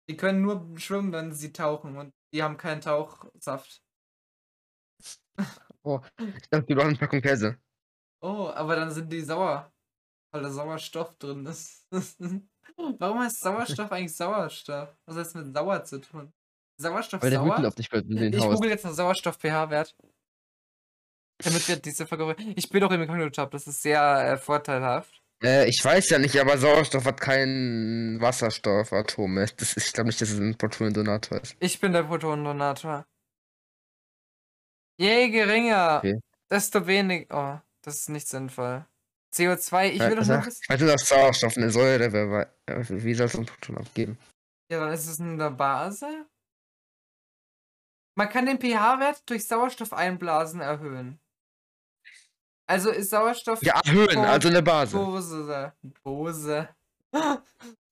Die 0.10 0.18
können 0.18 0.42
nur 0.42 0.68
schwimmen, 0.78 1.12
wenn 1.12 1.34
sie 1.34 1.54
tauchen 1.54 1.98
und 1.98 2.12
die 2.34 2.42
haben 2.42 2.58
keinen 2.58 2.82
Tauchsaft. 2.82 3.84
Ich 5.86 6.50
dachte, 6.50 6.66
die 6.68 6.76
brauchen 6.76 6.90
eine 6.90 6.98
Packung 6.98 7.22
Käse. 7.22 7.58
Oh, 8.22 8.52
aber 8.54 8.76
dann 8.76 8.92
sind 8.92 9.12
die 9.12 9.22
sauer. 9.22 9.72
Weil 10.32 10.44
da 10.44 10.52
Sauerstoff 10.52 11.16
drin 11.18 11.46
ist. 11.46 11.88
Warum 13.00 13.20
heißt 13.20 13.40
Sauerstoff 13.40 13.92
eigentlich 13.92 14.16
Sauerstoff? 14.16 14.96
Was 15.06 15.16
hat 15.16 15.26
das 15.26 15.34
mit 15.34 15.56
sauer 15.56 15.84
zu 15.86 16.02
tun? 16.02 16.32
Sauerstoff 16.78 17.22
Weil 17.24 17.32
der 17.32 17.40
sauer? 17.40 17.66
auf 17.68 17.76
dich 17.76 17.92
in 17.94 18.16
den 18.16 18.34
Ich 18.34 18.42
Haus. 18.42 18.56
google 18.56 18.70
jetzt 18.70 18.86
noch 18.86 18.92
Sauerstoff-pH-Wert. 18.94 19.96
Damit 21.44 21.68
wir 21.68 21.78
diese 21.78 22.06
Vergleich. 22.06 22.36
Ich 22.56 22.70
bin 22.70 22.82
doch 22.82 22.92
im 22.92 23.02
Inkognito-Tab, 23.02 23.52
das 23.52 23.66
ist 23.66 23.82
sehr 23.82 24.34
äh, 24.34 24.38
vorteilhaft. 24.38 25.22
Äh, 25.42 25.70
ich 25.70 25.84
weiß 25.84 26.10
ja 26.10 26.20
nicht, 26.20 26.38
aber 26.38 26.58
Sauerstoff 26.58 27.06
hat 27.06 27.22
kein 27.22 28.18
Wasserstoffatome. 28.20 29.46
Das 29.58 29.74
ist, 29.74 29.88
ich 29.88 29.94
glaube 29.94 30.08
nicht, 30.10 30.22
dass 30.22 30.30
es 30.32 30.40
ein 30.40 30.58
Protonendonator 30.58 31.40
ist. 31.42 31.56
Ich 31.60 31.80
bin 31.80 31.94
der 31.94 32.04
Protonendonator. 32.04 33.06
Je 35.00 35.30
geringer, 35.30 35.98
Okay. 36.00 36.20
desto 36.50 36.86
weniger. 36.86 37.26
Oh, 37.30 37.60
das 37.82 37.96
ist 38.02 38.10
nicht 38.10 38.28
sinnvoll. 38.28 38.86
CO2, 39.34 39.90
ich 39.92 40.00
will 40.00 40.10
doch 40.12 40.18
also, 40.18 40.34
nur 40.34 40.46
wissen. 40.46 40.62
nur, 40.80 40.88
dass 40.88 41.08
Sauerstoff 41.08 41.56
eine 41.58 41.70
Säure 41.70 42.12
weil- 42.12 42.52
äh, 42.66 42.84
Wie 42.90 43.14
soll 43.14 43.28
es 43.28 43.36
ein 43.36 43.46
Proton 43.46 43.78
abgeben? 43.78 44.18
Ja, 44.72 44.80
dann 44.80 44.92
ist 44.92 45.08
es 45.08 45.20
in 45.20 45.38
der 45.38 45.52
Base. 45.52 46.26
Man 48.18 48.28
kann 48.30 48.46
den 48.48 48.60
pH-Wert 48.60 49.22
durch 49.30 49.48
Sauerstoff 49.48 49.94
einblasen 49.94 50.60
erhöhen. 50.62 51.20
Also 52.68 52.90
ist 52.92 53.12
Sauerstoff 53.12 53.62
Ja, 53.64 53.80
erhöhen, 53.86 54.18
also 54.20 54.50
eine 54.50 54.62
Base. 54.62 54.96
Bose. 54.98 55.74
Bose. 56.04 56.70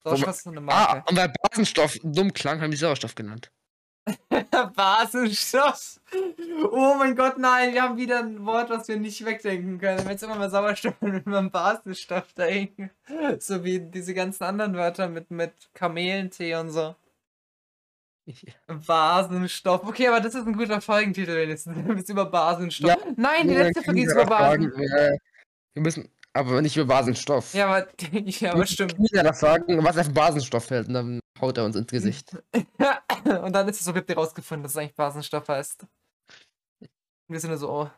Sauerstoff 0.03 0.35
ist 0.37 0.47
eine 0.47 0.57
Ah, 0.59 0.61
Marke. 0.61 1.09
und 1.09 1.15
bei 1.15 1.27
Basenstoff 1.27 1.97
dumm 2.03 2.33
klang, 2.33 2.61
haben 2.61 2.71
die 2.71 2.77
Sauerstoff 2.77 3.15
genannt. 3.15 3.51
Basenstoff. 4.75 5.99
Oh 6.71 6.95
mein 6.97 7.15
Gott, 7.15 7.37
nein, 7.37 7.73
wir 7.73 7.81
haben 7.83 7.97
wieder 7.97 8.19
ein 8.19 8.45
Wort, 8.45 8.69
was 8.69 8.87
wir 8.87 8.97
nicht 8.97 9.23
wegdenken 9.25 9.79
können. 9.79 9.99
Wenn 9.99 10.11
jetzt 10.11 10.23
immer 10.23 10.35
mal 10.35 10.49
Sauerstoff 10.49 10.95
und 11.01 11.25
immer 11.25 11.37
an 11.39 11.51
Basenstoff 11.51 12.31
denken. 12.33 12.89
So 13.39 13.63
wie 13.63 13.79
diese 13.79 14.13
ganzen 14.13 14.43
anderen 14.43 14.75
Wörter 14.75 15.09
mit, 15.09 15.29
mit 15.31 15.51
Kamelentee 15.73 16.55
und 16.55 16.69
so. 16.71 16.95
Basenstoff. 18.85 19.83
Okay, 19.85 20.07
aber 20.07 20.19
das 20.19 20.35
ist 20.35 20.45
ein 20.45 20.53
guter 20.57 20.81
Folgentitel 20.81 21.35
wenigstens. 21.35 21.75
Du 21.85 21.95
bist 21.95 22.09
über 22.09 22.25
Basenstoff. 22.25 22.89
Ja, 22.89 22.97
Nein, 23.15 23.47
die 23.47 23.53
Ja, 23.53 23.63
letzte 23.63 23.83
Folge 23.83 24.01
ist 24.01 24.07
wir 24.07 24.13
über 24.15 24.23
doch 24.23 24.29
Basen. 24.29 24.71
fragen, 24.71 24.83
äh, 24.83 25.17
Wir 25.73 25.81
müssen, 25.81 26.09
aber 26.33 26.61
nicht 26.61 26.75
über 26.75 26.85
Basenstoff. 26.85 27.53
Ja, 27.53 27.67
aber, 27.67 27.87
ja, 28.11 28.51
aber 28.51 28.59
Wir 28.61 28.65
stimmt. 28.67 28.99
müssen 28.99 29.15
ja 29.15 29.23
doch 29.23 29.35
fragen, 29.35 29.83
was 29.83 29.95
er 29.95 30.03
für 30.05 30.11
Basenstoff 30.11 30.69
hält, 30.69 30.87
und 30.89 30.93
dann 30.93 31.19
haut 31.39 31.57
er 31.57 31.65
uns 31.65 31.75
ins 31.77 31.89
Gesicht. 31.91 32.35
Und 33.43 33.53
dann 33.53 33.67
ist 33.67 33.79
es 33.79 33.85
so, 33.85 33.93
habt 33.93 34.09
ihr 34.09 34.15
rausgefunden, 34.15 34.63
dass 34.63 34.73
es 34.73 34.77
eigentlich 34.77 34.95
Basenstoff 34.95 35.47
heißt. 35.49 35.83
Und 35.83 36.89
wir 37.27 37.39
sind 37.39 37.49
nur 37.49 37.57
so, 37.57 37.69
oh. 37.69 37.91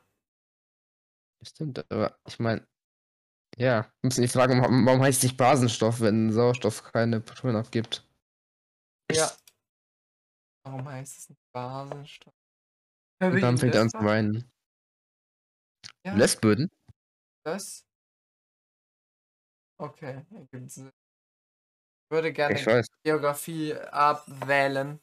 Stimmt, 1.45 1.89
aber 1.91 2.19
ich 2.27 2.39
meine, 2.39 2.67
ja, 3.57 3.83
wir 3.83 4.07
müssen 4.07 4.21
die 4.21 4.27
fragen, 4.27 4.61
warum, 4.61 5.01
heißt 5.01 5.19
es 5.19 5.23
nicht 5.23 5.37
Basenstoff, 5.37 6.01
wenn 6.01 6.31
Sauerstoff 6.31 6.83
keine 6.83 7.21
Protonen 7.21 7.55
abgibt? 7.55 8.05
Ja. 9.11 9.31
Warum 10.63 10.87
heißt 10.89 11.17
es 11.17 11.29
nicht 11.29 11.41
Basenstoff? 11.53 12.33
Und 13.21 13.33
wir 13.33 13.41
dann 13.41 13.57
fängt 13.57 13.75
er 13.75 13.81
an 13.81 13.89
zu 13.89 14.03
weinen. 14.03 14.51
Ja, 16.05 16.15
Lesböden? 16.15 16.69
das. 17.43 17.85
Okay, 19.77 20.25
ergibt 20.31 20.71
Sinn. 20.71 20.87
Ich 20.87 22.11
würde 22.11 22.33
gerne. 22.33 22.83
Geografie 23.03 23.75
abwählen. 23.75 24.99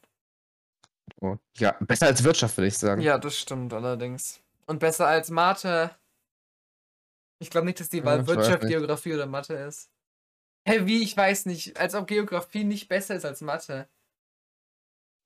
Oh. 1.20 1.36
Ja, 1.58 1.72
besser 1.80 2.06
als 2.06 2.22
Wirtschaft, 2.24 2.56
würde 2.56 2.68
ich 2.68 2.78
sagen. 2.78 3.00
Ja, 3.00 3.18
das 3.18 3.36
stimmt 3.38 3.72
allerdings. 3.72 4.40
Und 4.66 4.78
besser 4.80 5.06
als 5.06 5.30
Mathe. 5.30 5.94
Ich 7.38 7.50
glaube 7.50 7.66
nicht, 7.66 7.80
dass 7.80 7.88
die 7.88 7.98
Ja, 7.98 8.04
Wahl 8.04 8.18
weiß 8.20 8.26
Wirtschaft. 8.26 8.66
Geografie 8.66 9.14
oder 9.14 9.26
Mathe 9.26 9.54
ist. 9.54 9.90
Hä, 10.68 10.86
wie? 10.86 11.02
Ich 11.02 11.16
weiß 11.16 11.46
nicht. 11.46 11.78
Als 11.78 11.94
ob 11.94 12.06
Geografie 12.06 12.64
nicht 12.64 12.88
besser 12.88 13.14
ist 13.14 13.24
als 13.24 13.40
Mathe. 13.40 13.88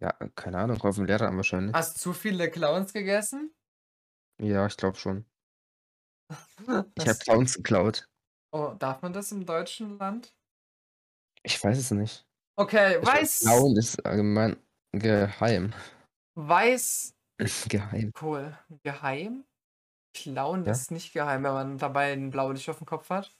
Ja, 0.01 0.13
keine 0.35 0.59
Ahnung, 0.59 0.81
auf 0.83 0.97
dem 0.97 1.05
Lehrer 1.07 1.29
an 1.29 1.37
wahrscheinlich. 1.37 1.75
Hast 1.75 1.97
du 1.97 2.01
zu 2.01 2.13
viele 2.13 2.51
Clowns 2.51 2.93
gegessen? 2.93 3.55
Ja, 4.41 4.67
ich 4.67 4.77
glaube 4.77 4.97
schon. 4.99 5.25
Ich 6.97 7.09
habe 7.09 7.19
Clowns 7.19 7.55
geklaut. 7.55 8.07
Oh, 8.53 8.75
darf 8.79 9.03
man 9.03 9.13
das 9.13 9.33
im 9.33 9.47
deutschen 9.47 9.99
Land? 9.99 10.35
Ich 11.43 11.63
weiß 11.63 11.79
es 11.79 11.91
nicht. 11.91 12.27
Okay, 12.57 12.99
Ich- 13.01 13.07
weiß. 13.07 13.41
Clown 13.41 13.77
ist 13.77 14.05
allgemein 14.05 14.57
geheim. 14.93 15.73
Weiß. 16.35 17.15
geheim. 17.69 18.13
Cool. 18.21 18.57
Geheim? 18.83 19.45
Clown 20.15 20.65
Ja. 20.65 20.73
ist 20.73 20.91
nicht 20.91 21.13
geheim, 21.13 21.45
wenn 21.45 21.53
man 21.53 21.79
dabei 21.79 22.13
ein 22.13 22.31
Blaulicht 22.31 22.69
auf 22.69 22.79
dem 22.79 22.87
Kopf 22.87 23.11
hat. 23.11 23.37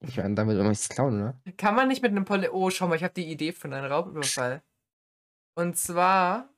Ich 0.00 0.16
meine, 0.16 0.34
damit 0.34 0.58
immer 0.58 0.68
nichts 0.70 0.88
klauen, 0.88 1.20
oder? 1.22 1.40
Kann 1.56 1.74
man 1.74 1.88
nicht 1.88 2.02
mit 2.02 2.10
einem 2.10 2.24
Poli. 2.24 2.48
Oh, 2.48 2.70
schau 2.70 2.88
mal, 2.88 2.96
ich 2.96 3.04
habe 3.04 3.14
die 3.14 3.30
Idee 3.30 3.52
für 3.52 3.68
einen 3.68 3.84
Raubüberfall. 3.84 4.62
Und 5.54 5.76
zwar. 5.76 6.48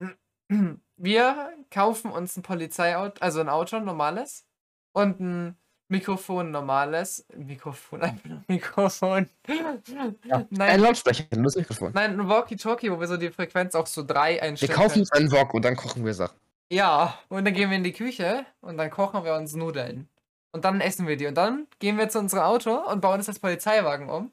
Wir 0.96 1.52
kaufen 1.70 2.12
uns 2.12 2.36
ein 2.36 2.42
Polizeiauto, 2.42 3.20
also 3.20 3.40
ein 3.40 3.48
Auto, 3.48 3.76
ein 3.76 3.84
normales. 3.84 4.46
Und 4.94 5.20
ein 5.20 5.56
Mikrofon, 5.92 6.46
ein 6.48 6.50
normales. 6.50 7.24
Mikrofon, 7.36 8.02
einfach 8.02 8.24
nur 8.24 8.38
ein 8.38 8.44
Mikrofon. 8.48 9.28
Ein 9.46 10.46
Nein, 10.50 10.80
Lautsprecher, 10.80 11.24
nur 11.34 11.44
das 11.44 11.56
Mikrofon. 11.56 11.92
nein, 11.94 12.18
ein 12.20 12.28
Walkie-Talkie, 12.28 12.90
wo 12.90 12.98
wir 12.98 13.06
so 13.06 13.16
die 13.16 13.30
Frequenz 13.30 13.74
auf 13.74 13.86
so 13.88 14.02
drei 14.04 14.34
Wir 14.34 14.42
einstellen. 14.42 14.72
kaufen 14.72 14.88
können. 14.90 15.00
uns 15.02 15.12
einen 15.12 15.30
Wok 15.32 15.54
und 15.54 15.64
dann 15.64 15.76
kochen 15.76 16.04
wir 16.04 16.14
Sachen. 16.14 16.36
Ja, 16.70 17.18
und 17.28 17.44
dann 17.44 17.54
gehen 17.54 17.70
wir 17.70 17.76
in 17.76 17.84
die 17.84 17.92
Küche 17.92 18.44
und 18.60 18.76
dann 18.78 18.90
kochen 18.90 19.24
wir 19.24 19.34
uns 19.34 19.54
Nudeln. 19.54 20.08
Und 20.52 20.64
dann 20.64 20.80
essen 20.80 21.06
wir 21.06 21.16
die. 21.16 21.26
Und 21.26 21.34
dann 21.36 21.66
gehen 21.78 21.96
wir 21.98 22.08
zu 22.08 22.18
unserem 22.18 22.42
Auto 22.44 22.74
und 22.74 23.00
bauen 23.00 23.20
es 23.20 23.28
als 23.28 23.38
Polizeiwagen 23.38 24.08
um. 24.10 24.32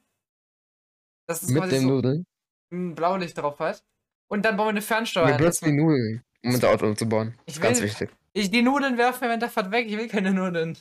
Das 1.27 1.43
ist 1.43 1.51
Mit 1.51 1.71
den 1.71 1.81
so 1.81 1.87
Nudeln. 1.87 2.25
ein 2.71 2.95
Blaulicht 2.95 3.37
drauf 3.37 3.59
hat. 3.59 3.83
Und 4.29 4.43
dann 4.45 4.57
bauen 4.57 4.67
wir 4.67 4.71
eine 4.71 4.81
Fernsteuer 4.81 5.27
Wir 5.27 5.33
ein. 5.33 5.37
benutzen 5.37 5.65
die 5.65 5.71
Nudeln, 5.73 6.23
um 6.43 6.53
unser 6.53 6.69
Auto 6.71 6.85
umzubauen. 6.87 7.35
Ich 7.39 7.45
Das 7.45 7.55
ist 7.55 7.61
ganz 7.61 7.77
will- 7.79 7.87
wichtig. 7.87 8.09
Ich 8.33 8.51
die 8.51 8.61
Nudeln 8.61 8.97
werfen 8.97 9.21
während 9.21 9.41
der 9.41 9.49
Fahrt 9.49 9.71
weg. 9.71 9.87
Ich 9.87 9.97
will 9.97 10.07
keine 10.07 10.31
Nudeln. 10.33 10.77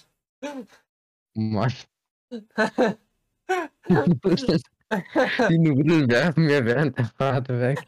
Mann. 1.35 1.73
die 5.49 5.59
Nudeln 5.59 6.11
werfen 6.11 6.49
wir 6.49 6.65
während 6.65 6.99
der 6.99 7.07
Fahrt 7.07 7.49
weg. 7.49 7.79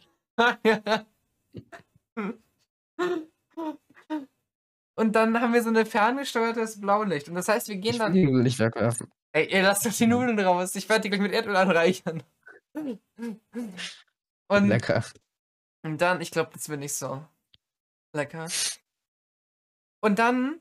und 4.97 5.13
dann 5.13 5.41
haben 5.41 5.53
wir 5.53 5.63
so 5.63 5.71
ein 5.71 5.87
ferngesteuertes 5.87 6.81
Blaulicht. 6.81 7.29
Und 7.29 7.35
das 7.35 7.49
heißt, 7.49 7.69
wir 7.69 7.77
gehen 7.77 7.93
Ich 7.93 7.99
dann. 7.99 8.13
die 8.13 8.25
Nudeln 8.25 8.43
nicht 8.45 8.59
wegwerfen. 8.59 9.11
Ey, 9.33 9.53
ihr 9.53 9.63
lasst 9.63 9.87
doch 9.87 9.93
die 9.93 10.07
Nudeln 10.07 10.39
raus. 10.41 10.75
Ich 10.75 10.89
werde 10.89 11.03
die 11.03 11.11
gleich 11.11 11.21
mit 11.21 11.33
Erdöl 11.33 11.57
anreichern. 11.57 12.23
Und 14.49 14.69
Lecker. 14.69 15.05
Und 15.83 16.01
dann, 16.01 16.21
ich 16.21 16.31
glaube, 16.31 16.51
das 16.53 16.69
wird 16.69 16.81
nicht 16.81 16.95
so 16.95 17.25
lecker. 18.13 18.49
Und 20.01 20.19
dann 20.19 20.61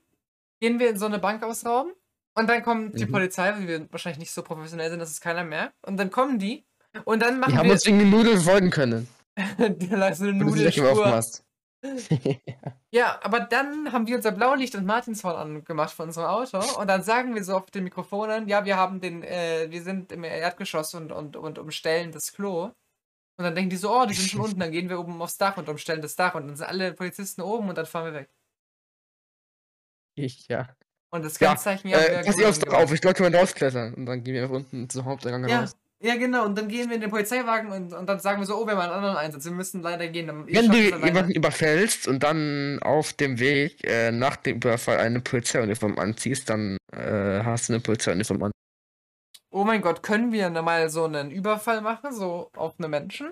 gehen 0.59 0.79
wir 0.79 0.89
in 0.89 0.97
so 0.97 1.05
eine 1.05 1.19
Bank 1.19 1.43
ausrauben. 1.43 1.93
Und 2.35 2.49
dann 2.49 2.63
kommt 2.63 2.97
die 2.99 3.05
Mhm. 3.05 3.11
Polizei, 3.11 3.51
weil 3.53 3.67
wir 3.67 3.91
wahrscheinlich 3.91 4.19
nicht 4.19 4.31
so 4.31 4.43
professionell 4.43 4.89
sind, 4.89 4.99
dass 4.99 5.11
es 5.11 5.19
keiner 5.19 5.43
merkt. 5.43 5.75
Und 5.85 5.97
dann 5.97 6.09
kommen 6.11 6.39
die. 6.39 6.65
Und 7.05 7.21
dann 7.21 7.39
machen 7.39 7.51
Die 7.51 7.57
haben 7.57 7.65
wir 7.67 7.73
uns 7.73 7.85
wegen 7.85 7.99
den 7.99 8.09
Nudeln 8.09 8.39
folgen 8.39 8.69
können. 8.69 9.07
die 9.37 9.93
eine 9.93 10.15
du 10.15 10.25
nicht 10.25 10.77
immer 10.77 10.93
Nudelspur. 10.93 11.23
Ja, 12.91 13.19
aber 13.23 13.39
dann 13.41 13.91
haben 13.93 14.07
wir 14.07 14.15
unser 14.17 14.31
Blaulicht 14.31 14.75
und 14.75 14.85
Martinshorn 14.85 15.35
angemacht 15.35 15.93
von 15.93 16.07
unserem 16.07 16.27
Auto. 16.27 16.59
Und 16.79 16.87
dann 16.87 17.03
sagen 17.03 17.35
wir 17.35 17.43
so 17.43 17.55
auf 17.55 17.69
den 17.71 17.83
Mikrofonen, 17.83 18.47
ja, 18.49 18.65
wir 18.65 18.75
haben 18.77 18.99
den, 18.99 19.23
äh, 19.23 19.67
wir 19.69 19.81
sind 19.83 20.11
im 20.11 20.23
Erdgeschoss 20.23 20.93
und, 20.95 21.11
und, 21.11 21.37
und 21.37 21.59
umstellen 21.59 22.11
das 22.11 22.33
Klo. 22.33 22.63
Und 22.63 23.45
dann 23.45 23.55
denken 23.55 23.69
die 23.69 23.77
so, 23.77 23.93
oh, 23.95 24.05
die 24.05 24.13
sind 24.13 24.29
schon 24.29 24.41
unten, 24.45 24.59
dann 24.59 24.71
gehen 24.71 24.89
wir 24.89 24.99
oben 24.99 25.21
aufs 25.21 25.37
Dach 25.37 25.55
und 25.57 25.69
umstellen 25.69 26.01
das 26.01 26.15
Dach 26.15 26.35
und 26.35 26.47
dann 26.47 26.55
sind 26.57 26.67
alle 26.67 26.93
Polizisten 26.93 27.41
oben 27.41 27.69
und 27.69 27.77
dann 27.77 27.85
fahren 27.85 28.05
wir 28.05 28.13
weg. 28.13 28.29
Ich, 30.25 30.47
ja. 30.47 30.69
Und 31.11 31.25
das 31.25 31.39
Ja, 31.39 31.49
Kennzeichen 31.49 31.87
ja. 31.89 31.97
Äh, 31.97 32.23
pass 32.23 32.37
ich 32.37 32.45
aufs 32.45 32.59
Dach 32.59 32.73
auf, 32.73 32.91
ich 32.93 33.01
glaube, 33.01 33.17
wir 33.19 33.25
können 33.25 33.35
rausklettern. 33.35 33.93
Und 33.95 34.05
dann 34.05 34.23
gehen 34.23 34.35
wir 34.35 34.49
unten 34.51 34.89
zum 34.89 35.05
Haupteingang 35.05 35.47
Ja, 35.49 35.61
raus. 35.61 35.75
ja, 36.01 36.15
genau. 36.17 36.45
Und 36.45 36.55
dann 36.57 36.67
gehen 36.67 36.87
wir 36.89 36.95
in 36.95 37.01
den 37.01 37.09
Polizeiwagen 37.09 37.71
und, 37.71 37.93
und 37.93 38.05
dann 38.07 38.19
sagen 38.19 38.39
wir 38.41 38.45
so, 38.45 38.55
oh, 38.61 38.65
wir 38.67 38.73
haben 38.73 38.81
einen 38.81 38.91
anderen 38.91 39.17
Einsatz, 39.17 39.45
wir 39.45 39.51
müssen 39.51 39.81
leider 39.81 40.07
gehen. 40.07 40.27
Dann- 40.27 40.45
Wenn 40.47 40.69
du 40.71 40.77
jemanden 40.77 41.31
überfällst 41.31 42.07
und 42.07 42.21
dann 42.21 42.79
auf 42.83 43.13
dem 43.13 43.39
Weg 43.39 43.83
äh, 43.87 44.11
nach 44.11 44.35
dem 44.35 44.57
Überfall 44.57 44.97
eine 44.99 45.19
Polizeiuniform 45.21 45.97
anziehst, 45.97 46.49
dann 46.49 46.77
äh, 46.93 47.43
hast 47.43 47.69
du 47.69 47.73
eine 47.73 47.79
Polizeiuniform 47.81 48.43
an. 48.43 48.51
oh 49.51 49.63
mein 49.63 49.81
Gott, 49.81 50.03
können 50.03 50.31
wir 50.31 50.49
mal 50.61 50.89
so 50.91 51.05
einen 51.05 51.31
Überfall 51.31 51.81
machen, 51.81 52.13
so 52.13 52.51
auf 52.55 52.75
einen 52.79 52.91
Menschen? 52.91 53.29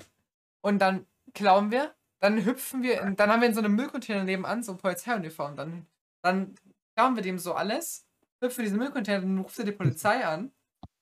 Und 0.62 0.80
dann 0.80 1.06
klauen 1.36 1.70
wir, 1.70 1.94
dann 2.20 2.44
hüpfen 2.44 2.82
wir, 2.82 3.02
in, 3.02 3.16
dann 3.16 3.30
haben 3.32 3.42
wir 3.42 3.48
in 3.50 3.54
so 3.54 3.60
einem 3.62 3.76
Müllcontainer 3.76 4.24
nebenan 4.24 4.64
so 4.64 4.76
Polizeiuniform. 4.76 5.56
Dann, 5.56 5.86
dann 6.24 6.56
klauen 6.98 7.16
wir 7.16 7.24
dem 7.24 7.38
so 7.40 7.54
alles, 7.54 8.06
hüpfen 8.44 8.64
diesen 8.64 8.80
Müllcontainer, 8.80 9.22
dann 9.22 9.38
ruft 9.40 9.60
er 9.60 9.66
die 9.66 9.72
Polizei 9.72 10.26
an, 10.26 10.52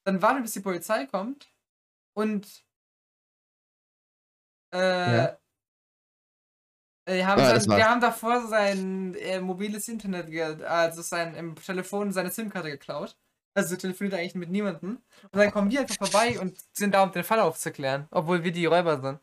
dann 0.06 0.22
warten 0.22 0.38
wir, 0.40 0.44
bis 0.44 0.54
die 0.54 0.60
Polizei 0.60 1.06
kommt 1.06 1.52
und 2.18 2.66
äh, 4.74 4.78
Ja. 4.78 5.38
äh, 7.08 7.24
haben 7.24 7.42
Ah, 7.42 7.60
sein, 7.60 7.78
wir 7.78 7.90
haben 7.90 8.02
davor 8.02 8.48
sein 8.48 9.16
äh, 9.16 9.40
mobiles 9.40 9.88
Internet, 9.88 10.30
also 10.64 11.02
sein 11.02 11.36
im 11.36 11.56
Telefon 11.56 12.12
seine 12.12 12.32
SIM-Karte 12.32 12.70
geklaut. 12.72 13.18
Also 13.58 13.78
telefoniert 13.78 14.14
er 14.14 14.20
eigentlich 14.20 14.36
mit 14.36 14.50
niemandem. 14.50 15.02
Und 15.32 15.36
dann 15.40 15.50
kommen 15.52 15.72
wir 15.72 15.80
einfach 15.82 15.96
vorbei 15.96 16.38
und 16.40 16.58
sind 16.78 16.94
da, 16.94 17.04
um 17.04 17.12
den 17.14 17.24
Fall 17.24 17.40
aufzuklären, 17.40 18.08
obwohl 18.12 18.44
wir 18.44 18.52
die 18.52 18.66
Räuber 18.66 19.02
sind. 19.02 19.20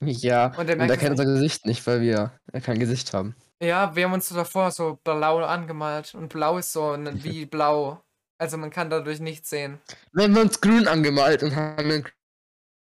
Ja, 0.00 0.54
Und 0.56 0.58
und, 0.58 0.66
der 0.68 0.76
er 0.76 0.76
merkt 0.76 0.96
es 0.96 0.98
kennt 1.00 1.12
unser 1.12 1.24
Gesicht 1.24 1.66
nicht, 1.66 1.86
weil 1.86 2.00
wir 2.00 2.32
kein 2.62 2.78
Gesicht 2.78 3.12
haben. 3.14 3.34
Ja, 3.62 3.94
wir 3.96 4.04
haben 4.04 4.12
uns 4.12 4.28
davor 4.28 4.70
so 4.70 4.98
blau 5.02 5.38
angemalt. 5.44 6.14
Und 6.14 6.28
blau 6.28 6.58
ist 6.58 6.72
so 6.72 6.90
ein- 6.92 7.22
wie 7.24 7.46
blau. 7.46 8.02
Also 8.38 8.58
man 8.58 8.70
kann 8.70 8.90
dadurch 8.90 9.20
nichts 9.20 9.48
sehen. 9.50 9.80
Wir 10.12 10.24
haben 10.24 10.36
uns 10.36 10.60
grün 10.60 10.86
angemalt 10.88 11.42
und 11.42 11.56
haben 11.56 11.90
einen 11.90 12.06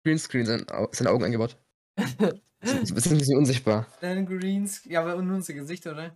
Greenscreen 0.05 0.45
seine 0.45 1.09
Augen 1.09 1.23
eingebaut. 1.25 1.57
Ein 2.63 2.81
bisschen, 2.93 3.13
ein 3.13 3.17
bisschen 3.17 3.37
unsichtbar. 3.37 3.87
Dann 4.01 4.27
Greens. 4.27 4.85
Ja, 4.85 5.01
aber 5.01 5.19
nur 5.19 5.37
unser 5.37 5.53
Gesicht, 5.53 5.87
oder? 5.87 6.15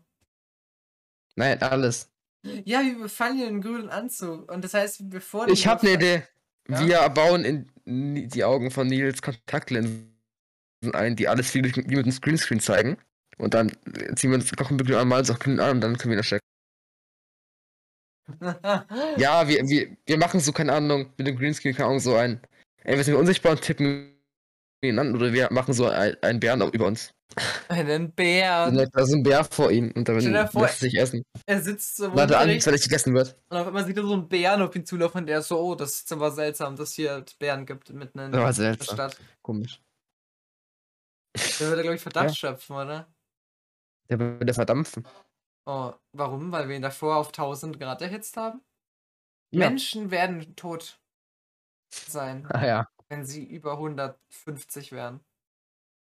Nein, 1.36 1.60
alles. 1.62 2.12
Ja, 2.44 2.84
wir 2.84 3.00
befallen 3.00 3.36
hier 3.38 3.48
einen 3.48 3.62
grünen 3.62 3.90
Anzug. 3.90 4.52
Und 4.52 4.64
das 4.64 4.76
heißt, 4.76 5.10
bevor 5.10 5.48
Ich 5.48 5.66
habe 5.66 5.82
eine 5.82 5.94
Idee. 5.94 6.24
Ja? 6.70 6.86
Wir 6.86 7.10
bauen 7.10 7.44
in 7.46 8.30
die 8.30 8.44
Augen 8.44 8.70
von 8.70 8.86
Nils 8.86 9.24
Kontaktlinsen 9.24 10.14
ein, 10.94 11.16
die 11.16 11.28
alles 11.28 11.52
wie, 11.56 11.64
mit 11.64 11.78
einem 11.78 12.12
Screenscreen 12.12 12.60
zeigen. 12.60 12.98
Und 13.38 13.54
dann 13.54 13.72
ziehen 14.16 14.32
wir 14.32 14.36
uns 14.36 14.52
kochen 14.56 14.80
wir 14.88 15.00
einmal 15.00 15.26
so 15.26 15.34
an 15.34 15.60
und 15.60 15.82
dann 15.82 15.98
können 15.98 16.12
wir 16.12 16.18
das 16.18 16.28
checken. 16.28 16.46
Ja, 19.18 19.48
wir, 19.48 19.68
wir, 19.68 19.98
wir 20.06 20.18
machen 20.18 20.40
so, 20.40 20.52
keine 20.52 20.74
Ahnung, 20.74 21.12
mit 21.18 21.28
dem 21.28 21.38
Greenscreen, 21.38 21.76
keine 21.76 21.88
Ahnung, 21.88 22.00
so 22.00 22.16
ein. 22.16 22.40
Sind 22.84 23.08
wir 23.08 23.20
unsichtbar 23.20 23.54
und 23.54 23.62
tippen 23.62 24.16
ihn 24.82 25.00
an 25.00 25.16
oder 25.16 25.34
wir 25.34 25.50
machen 25.52 25.74
so 25.74 25.88
ein, 25.88 26.16
einen 26.22 26.40
Bären 26.40 26.62
über 26.72 26.86
uns. 26.86 27.14
Einen 27.68 28.12
Bär. 28.12 28.72
Da 28.72 29.02
ist 29.02 29.14
ein 29.14 29.24
Bär 29.24 29.44
vor 29.44 29.72
ihm 29.72 29.92
und 29.96 30.08
dann 30.08 30.20
lässt 30.20 30.56
er 30.56 30.68
sich 30.70 30.96
essen. 30.96 31.24
Er 31.46 31.62
sitzt 31.62 31.98
so 31.98 32.16
Warte 32.16 32.38
an, 32.38 32.48
bis 32.48 32.68
er 32.68 32.78
gegessen 32.78 33.14
wird. 33.14 33.36
und 33.50 33.58
auf 33.58 33.68
einmal 33.68 33.86
sieht 33.86 33.98
er 33.98 34.04
so 34.04 34.14
einen 34.14 34.30
Bären 34.30 34.62
auf 34.62 34.76
ihn 34.76 34.86
zulaufen 34.86 35.22
und 35.22 35.28
der 35.28 35.40
ist 35.40 35.48
so, 35.48 35.60
oh, 35.60 35.76
das 35.76 35.96
ist 35.96 36.12
aber 36.14 36.32
seltsam, 36.32 36.76
dass 36.76 36.94
hier 36.94 37.26
Bären 37.40 37.66
gibt 37.66 37.92
mitten 37.92 38.20
in 38.20 38.32
der 38.32 38.54
seltsam. 38.54 38.96
Stadt. 38.96 39.18
Komisch. 39.42 39.82
Der 41.60 41.68
würde, 41.68 41.82
glaube 41.82 41.96
ich, 41.96 42.02
Verdacht 42.02 42.30
ja. 42.30 42.36
schöpfen, 42.36 42.76
oder? 42.76 43.08
Der 44.10 44.20
würde 44.20 44.54
verdampfen. 44.54 45.08
Oh, 45.66 45.94
warum? 46.14 46.52
Weil 46.52 46.70
wir 46.70 46.76
ihn 46.76 46.82
davor 46.82 47.18
auf 47.18 47.28
1000 47.28 47.80
Grad 47.80 48.02
erhitzt 48.02 48.38
haben? 48.38 48.62
Ja. 49.52 49.70
Menschen 49.70 50.12
werden 50.12 50.56
tot 50.56 51.00
sein. 51.90 52.46
Ah 52.52 52.66
ja. 52.66 52.90
Wenn 53.10 53.26
sie 53.26 53.44
über 53.46 53.74
150 53.74 54.92
wären. 54.92 55.24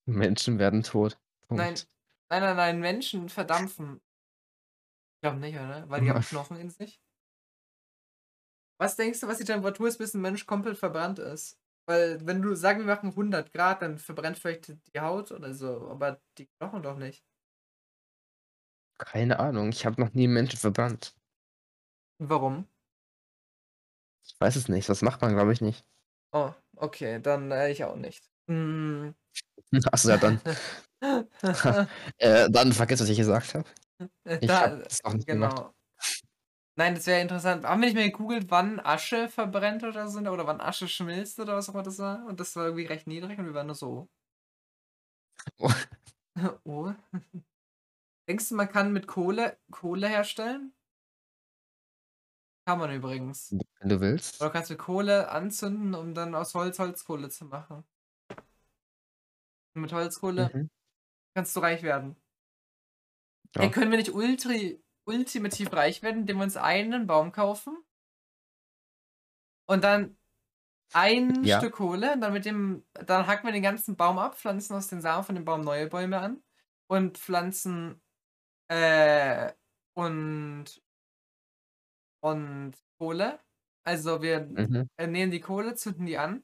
Menschen 0.06 0.60
werden 0.60 0.84
tot. 0.84 1.20
Punkt. 1.48 1.64
Nein, 1.64 1.76
nein, 2.30 2.42
nein, 2.42 2.56
nein, 2.56 2.80
Menschen 2.80 3.30
verdampfen. 3.30 4.02
Ich 5.16 5.22
glaube 5.22 5.38
nicht, 5.38 5.56
oder? 5.56 5.90
Weil 5.90 6.02
die 6.02 6.10
haben 6.10 6.22
Knochen 6.22 6.58
in 6.58 6.70
sich. 6.70 7.02
Was 8.80 8.96
denkst 8.96 9.22
du, 9.22 9.28
was 9.28 9.40
die 9.40 9.46
Temperatur 9.46 9.88
ist, 9.88 9.98
bis 9.98 10.14
ein 10.14 10.22
Mensch 10.22 10.46
komplett 10.46 10.78
verbrannt 10.78 11.20
ist? 11.20 11.60
Weil, 11.88 12.26
wenn 12.28 12.42
du 12.42 12.54
sagen, 12.54 12.80
wir 12.80 12.96
machen 12.96 13.10
100 13.10 13.52
Grad, 13.54 13.82
dann 13.82 13.98
verbrennt 13.98 14.38
vielleicht 14.38 14.68
die 14.94 15.00
Haut 15.00 15.32
oder 15.32 15.54
so, 15.54 15.90
aber 15.90 16.22
die 16.38 16.48
Knochen 16.60 16.84
doch 16.84 16.98
nicht. 16.98 17.24
Keine 18.98 19.40
Ahnung, 19.40 19.70
ich 19.70 19.86
habe 19.86 20.02
noch 20.02 20.14
nie 20.14 20.28
Menschen 20.28 20.58
verbrannt. 20.58 21.16
Warum? 22.20 22.68
Ich 24.26 24.36
weiß 24.40 24.56
es 24.56 24.68
nicht, 24.68 24.90
das 24.90 25.02
macht 25.02 25.22
man, 25.22 25.34
glaube 25.34 25.54
ich, 25.54 25.62
nicht. 25.62 25.86
Oh, 26.32 26.52
okay, 26.76 27.22
dann 27.22 27.52
äh, 27.52 27.72
ich 27.72 27.84
auch 27.84 27.96
nicht. 27.96 28.30
Hm. 28.50 29.16
Achso, 29.92 30.10
ja, 30.10 30.18
dann. 30.18 30.42
äh, 32.18 32.50
dann 32.50 32.74
vergiss, 32.74 33.00
was 33.00 33.10
ich 33.10 33.18
gesagt 33.18 33.54
habe. 33.54 33.70
Äh, 34.26 34.40
ich 34.42 34.50
habe 34.50 34.84
das 34.84 35.04
auch 35.04 35.14
nicht 35.14 35.28
genau. 35.28 35.50
gemacht. 35.50 35.74
Nein, 36.76 36.94
das 36.94 37.08
wäre 37.08 37.22
interessant. 37.22 37.66
Haben 37.66 37.82
wir 37.82 37.88
nicht 37.88 37.96
mehr 37.96 38.10
gegoogelt, 38.10 38.52
wann 38.52 38.80
Asche 38.80 39.30
verbrennt 39.30 39.84
oder 39.84 40.08
so? 40.10 40.20
Oder 40.20 40.46
wann 40.46 40.62
Asche 40.62 40.88
schmilzt 40.88 41.40
oder 41.40 41.56
was 41.56 41.70
auch 41.70 41.74
immer 41.74 41.84
das 41.84 41.98
war? 41.98 42.24
Und 42.28 42.40
das 42.40 42.56
war 42.56 42.66
irgendwie 42.66 42.86
recht 42.86 43.08
niedrig 43.08 43.40
und 43.40 43.46
wir 43.46 43.54
waren 43.56 43.66
nur 43.66 43.76
so. 43.76 44.08
Oh. 45.58 45.72
oh. 46.66 46.94
Denkst 48.28 48.50
du, 48.50 48.56
man 48.56 48.70
kann 48.70 48.92
mit 48.92 49.08
Kohle 49.08 49.58
Kohle 49.72 50.08
herstellen? 50.08 50.74
Kann 52.66 52.80
man 52.80 52.94
übrigens. 52.94 53.56
Wenn 53.80 53.90
du 53.90 54.02
willst. 54.02 54.42
Oder 54.42 54.50
kannst 54.50 54.70
du 54.70 54.76
Kohle 54.76 55.30
anzünden, 55.30 55.96
um 55.96 56.14
dann 56.14 56.36
aus 56.36 56.54
Holz 56.54 56.80
Holzkohle 56.80 57.30
zu 57.30 57.46
machen. 57.46 57.86
Und 59.74 59.82
mit 59.82 59.94
Holzkohle 59.94 60.52
mhm. 60.54 60.70
kannst 61.34 61.56
du 61.56 61.62
reich 61.62 61.84
werden. 61.84 62.18
Ja. 63.56 63.62
Ey, 63.62 63.72
können 63.72 63.92
wir 63.92 63.98
nicht 63.98 64.14
ultri 64.14 64.84
ultimativ 65.06 65.72
reich 65.72 66.04
werden, 66.04 66.22
indem 66.22 66.38
wir 66.38 66.44
uns 66.44 66.58
einen 66.58 67.08
Baum 67.08 67.32
kaufen? 67.32 67.78
Und 69.66 69.86
dann 69.86 70.18
ein 70.94 71.44
ja. 71.44 71.60
Stück 71.60 71.76
Kohle, 71.76 72.18
dann 72.20 72.34
mit 72.34 72.46
dem, 72.46 72.86
dann 72.94 73.28
hacken 73.28 73.48
wir 73.48 73.54
den 73.54 73.64
ganzen 73.64 73.96
Baum 73.96 74.18
ab, 74.18 74.38
pflanzen 74.38 74.76
aus 74.76 74.88
den 74.88 75.02
Samen 75.02 75.24
von 75.24 75.36
dem 75.36 75.46
Baum 75.46 75.62
neue 75.62 75.88
Bäume 75.88 76.20
an 76.20 76.44
und 76.88 77.18
pflanzen 77.18 78.02
äh, 78.70 79.54
und 79.96 80.82
und 82.22 82.74
Kohle. 83.00 83.40
Also 83.84 84.22
wir 84.22 84.42
mhm. 84.42 84.90
nehmen 85.00 85.32
die 85.32 85.40
Kohle, 85.40 85.76
zünden 85.76 86.06
die 86.06 86.18
an, 86.18 86.44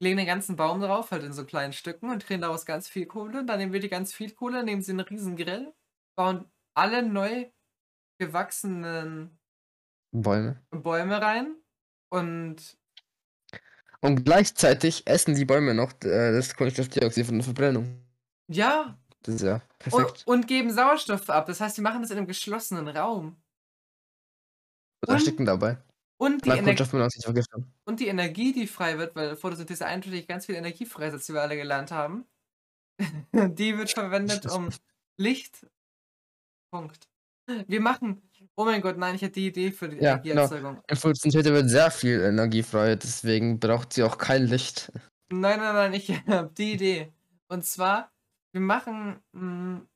legen 0.00 0.18
den 0.18 0.26
ganzen 0.26 0.56
Baum 0.56 0.80
drauf, 0.80 1.10
halt 1.10 1.24
in 1.24 1.32
so 1.32 1.44
kleinen 1.44 1.72
Stücken 1.72 2.10
und 2.10 2.24
kriegen 2.24 2.42
daraus 2.42 2.64
ganz 2.64 2.88
viel 2.88 3.06
Kohle. 3.06 3.44
Dann 3.44 3.58
nehmen 3.58 3.72
wir 3.72 3.80
die 3.80 3.88
ganz 3.88 4.12
viel 4.12 4.32
Kohle, 4.32 4.62
nehmen 4.62 4.82
sie 4.82 4.92
in 4.92 5.00
einen 5.00 5.08
riesen 5.08 5.36
Grill, 5.36 5.72
bauen 6.16 6.44
alle 6.74 7.02
neu 7.02 7.50
gewachsenen 8.18 9.38
Bäume, 10.12 10.62
Bäume 10.70 11.20
rein 11.20 11.56
und 12.10 12.78
und 14.00 14.24
gleichzeitig 14.24 15.06
essen 15.06 15.34
die 15.34 15.44
Bäume 15.44 15.74
noch 15.74 15.92
äh, 16.04 16.32
das 16.32 16.54
Kohlenstoffdioxid 16.54 17.26
von 17.26 17.36
der 17.36 17.44
Verbrennung. 17.44 18.06
Ja. 18.48 18.98
Das 19.26 19.34
ist 19.34 19.42
ja 19.42 19.60
perfekt. 19.78 20.22
Und, 20.26 20.38
und 20.38 20.48
geben 20.48 20.72
Sauerstoff 20.72 21.28
ab. 21.30 21.46
Das 21.46 21.60
heißt, 21.60 21.76
die 21.76 21.82
machen 21.82 22.02
das 22.02 22.10
in 22.10 22.18
einem 22.18 22.26
geschlossenen 22.26 22.88
Raum. 22.88 23.36
Was 25.02 25.14
ersticken 25.14 25.44
dabei? 25.44 25.78
Und 26.18 26.46
die, 26.46 26.50
und 27.84 28.00
die, 28.00 28.06
Energie, 28.06 28.52
die 28.52 28.66
frei 28.66 28.96
wird, 28.96 29.14
weil 29.14 29.36
Photosynthese 29.36 29.84
eindeutig 29.84 30.26
ganz 30.26 30.46
viel 30.46 30.54
Energie 30.54 30.86
freisetzt, 30.86 31.28
wie 31.28 31.34
wir 31.34 31.42
alle 31.42 31.56
gelernt 31.56 31.90
haben, 31.90 32.24
die 33.32 33.76
wird 33.76 33.90
verwendet, 33.90 34.50
um 34.50 34.70
Licht. 35.18 35.66
Punkt. 36.70 37.06
Wir 37.66 37.80
machen. 37.80 38.22
Oh 38.56 38.64
mein 38.64 38.80
Gott, 38.80 38.96
nein, 38.96 39.14
ich 39.14 39.22
hatte 39.22 39.34
die 39.34 39.48
Idee 39.48 39.70
für 39.70 39.88
die 39.88 39.98
ja, 39.98 40.12
Energieerzeugung. 40.12 40.74
Genau. 40.76 40.84
In 40.88 40.96
Photosynthese 40.96 41.52
wird 41.52 41.68
sehr 41.68 41.90
viel 41.90 42.20
Energie 42.20 42.62
frei, 42.62 42.96
deswegen 42.96 43.60
braucht 43.60 43.92
sie 43.92 44.02
auch 44.02 44.16
kein 44.16 44.46
Licht. 44.46 44.90
Nein, 45.28 45.60
nein, 45.60 45.74
nein, 45.74 45.94
ich 45.94 46.08
habe 46.26 46.50
die 46.56 46.72
Idee. 46.72 47.12
Und 47.48 47.64
zwar, 47.66 48.10
wir 48.56 48.60
machen. 48.62 49.20
Mh, 49.32 49.40
hm, 49.40 49.88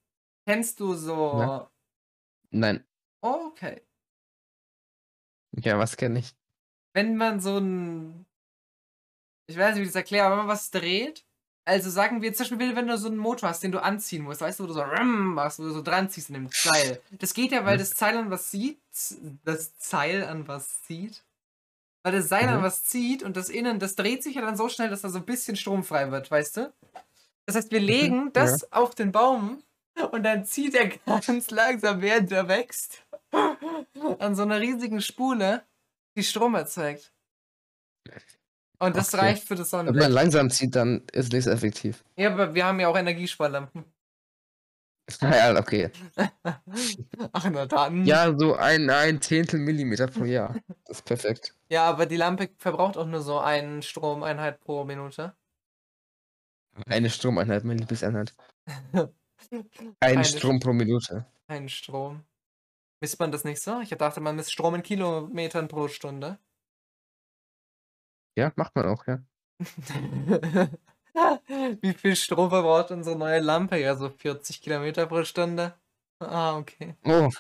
kennst 0.47 0.81
du 0.81 0.95
so. 0.95 1.39
Ja. 1.39 1.71
Nein. 2.51 2.85
Oh, 3.23 3.47
okay. 3.51 3.83
Ja, 5.53 5.79
was 5.79 5.97
kenne 5.97 6.21
ich? 6.21 6.35
Wenn 6.93 7.17
man 7.17 7.41
so 7.41 7.59
ein. 7.59 8.27
Ich 9.47 9.57
weiß 9.57 9.75
nicht, 9.75 9.83
wie 9.83 9.87
ich 9.87 9.89
das 9.89 9.97
erkläre, 9.97 10.27
aber 10.27 10.37
wenn 10.37 10.47
man 10.47 10.55
was 10.55 10.71
dreht. 10.71 11.25
Also 11.65 11.91
sagen 11.91 12.23
wir 12.23 12.33
zum 12.33 12.49
Beispiel, 12.49 12.75
wenn 12.75 12.87
du 12.87 12.97
so 12.97 13.09
einen 13.09 13.17
Motor 13.17 13.51
hast, 13.51 13.63
den 13.63 13.73
du 13.73 13.83
anziehen 13.83 14.25
musst, 14.25 14.41
weißt 14.41 14.59
du, 14.59 14.65
wo 14.65 14.67
du 14.69 14.73
so 14.73 14.85
machst, 14.85 15.59
wo 15.59 15.65
du 15.65 15.71
so 15.71 15.83
dran 15.83 16.09
ziehst 16.09 16.31
in 16.31 16.35
dem 16.35 16.49
Seil. 16.51 17.01
Das 17.11 17.35
geht 17.35 17.53
ja, 17.53 17.65
weil 17.65 17.79
das 17.79 17.91
Seil 17.91 18.17
an 18.17 18.31
was 18.31 18.51
sieht. 18.51 18.81
Das 19.45 19.73
Seil 19.79 20.25
an 20.25 20.49
was 20.49 20.83
zieht. 20.83 21.23
Weil 22.03 22.13
das 22.13 22.29
Seil 22.29 22.47
mhm. 22.47 22.55
an 22.55 22.63
was 22.63 22.85
zieht 22.85 23.23
und 23.23 23.37
das 23.37 23.51
Innen, 23.51 23.79
das 23.79 23.95
dreht 23.95 24.23
sich 24.23 24.37
ja 24.37 24.43
dann 24.43 24.57
so 24.57 24.69
schnell, 24.69 24.89
dass 24.89 25.03
da 25.03 25.11
so 25.11 25.19
ein 25.19 25.27
bisschen 25.27 25.57
Strom 25.57 25.85
frei 25.85 26.11
wird, 26.11 26.31
weißt 26.31 26.57
du? 26.57 26.73
Das 27.47 27.57
heißt, 27.57 27.71
wir 27.71 27.81
mhm. 27.81 27.87
legen 27.87 28.33
das 28.33 28.63
ja. 28.63 28.69
auf 28.71 28.95
den 28.95 29.13
Baum 29.13 29.63
und 30.13 30.23
dann 30.23 30.45
zieht 30.45 30.75
er 30.75 30.89
ganz 31.27 31.51
langsam, 31.51 32.01
während 32.01 32.31
er 32.33 32.49
wächst 32.49 33.05
an 34.19 34.35
so 34.35 34.43
einer 34.43 34.61
riesigen 34.61 35.01
Spule, 35.01 35.63
die 36.17 36.25
Strom 36.25 36.55
erzeugt. 36.55 37.13
Und 38.79 38.97
das 38.97 39.13
okay. 39.13 39.25
reicht 39.25 39.47
für 39.47 39.55
das 39.55 39.71
Sonnenlicht. 39.71 39.95
Wenn 39.95 40.13
man 40.13 40.13
langsam 40.13 40.51
zieht, 40.51 40.75
dann 40.75 41.03
ist 41.13 41.35
es 41.35 41.47
effektiv. 41.47 42.03
Ja, 42.17 42.33
aber 42.33 42.55
wir 42.55 42.65
haben 42.65 42.81
ja 42.81 42.89
auch 42.89 42.97
Energiesparlampen. 42.97 43.85
Ja, 45.21 45.59
okay. 45.59 45.91
Ach, 47.33 47.51
na 47.51 47.67
dann. 47.67 48.05
Ja, 48.07 48.33
so 48.39 48.55
ein, 48.55 48.89
ein 48.91 49.21
Zehntel 49.21 49.59
Millimeter 49.59 50.07
pro 50.07 50.23
Jahr. 50.23 50.55
Das 50.87 50.99
ist 50.99 51.05
perfekt. 51.05 51.55
Ja, 51.69 51.85
aber 51.87 52.07
die 52.07 52.17
Lampe 52.17 52.49
verbraucht 52.59 52.97
auch 52.97 53.07
nur 53.07 53.21
so 53.21 53.41
eine 53.41 53.83
Stromeinheit 53.83 54.61
pro 54.61 54.85
Minute. 54.85 55.35
Eine 56.87 57.11
Stromeinheit, 57.11 57.65
meine 57.65 57.81
Lieblingseinheit. 57.81 58.35
Ein 60.01 60.25
Strom 60.25 60.61
pro 60.61 60.73
Minute. 60.73 61.27
Ein 61.47 61.69
Strom. 61.69 62.25
Misst 63.01 63.19
man 63.19 63.33
das 63.33 63.45
nicht 63.45 63.61
so? 63.63 63.81
Ich 63.81 63.91
dachte, 63.91 64.21
man 64.21 64.37
misst 64.37 64.53
Strom 64.53 64.75
in 64.75 64.83
Kilometern 64.83 65.69
pro 65.69 65.89
Stunde. 65.89 66.39
Ja, 68.37 68.53
macht 68.57 68.77
man 68.77 68.87
auch, 68.87 69.07
ja. 69.07 69.23
Wie 71.81 71.95
viel 71.95 72.17
Strom 72.17 72.51
verbraucht 72.51 72.91
unsere 72.91 73.17
neue 73.17 73.41
Lampe? 73.41 73.79
Ja, 73.79 73.97
so 73.97 74.11
40 74.11 74.63
Kilometer 74.63 75.07
pro 75.07 75.25
Stunde. 75.25 75.75
Ah, 76.21 76.57
okay. 76.57 76.95
Oh. 77.05 77.31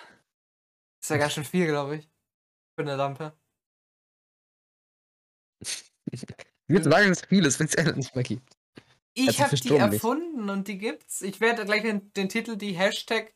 Ist 1.00 1.10
ja 1.10 1.18
ganz 1.18 1.34
schön 1.34 1.44
viel, 1.44 1.66
glaube 1.66 1.96
ich. 1.96 2.10
Für 2.74 2.82
eine 2.82 2.96
Lampe. 2.96 3.32
Würde 6.66 6.90
sagen, 6.90 7.08
dass 7.08 7.22
viel 7.22 7.44
ist, 7.44 7.60
wenn 7.60 7.66
es 7.66 7.96
nicht 7.96 8.14
mehr 8.14 8.24
gibt. 8.24 8.59
Ich 9.28 9.40
habe 9.40 9.56
die 9.56 9.76
erfunden 9.76 10.48
und 10.50 10.68
die 10.68 10.78
gibt's. 10.78 11.22
Ich 11.22 11.40
werde 11.40 11.64
gleich 11.64 11.82
den, 11.82 12.12
den 12.14 12.28
Titel, 12.28 12.56
die 12.56 12.72
Hashtag 12.72 13.32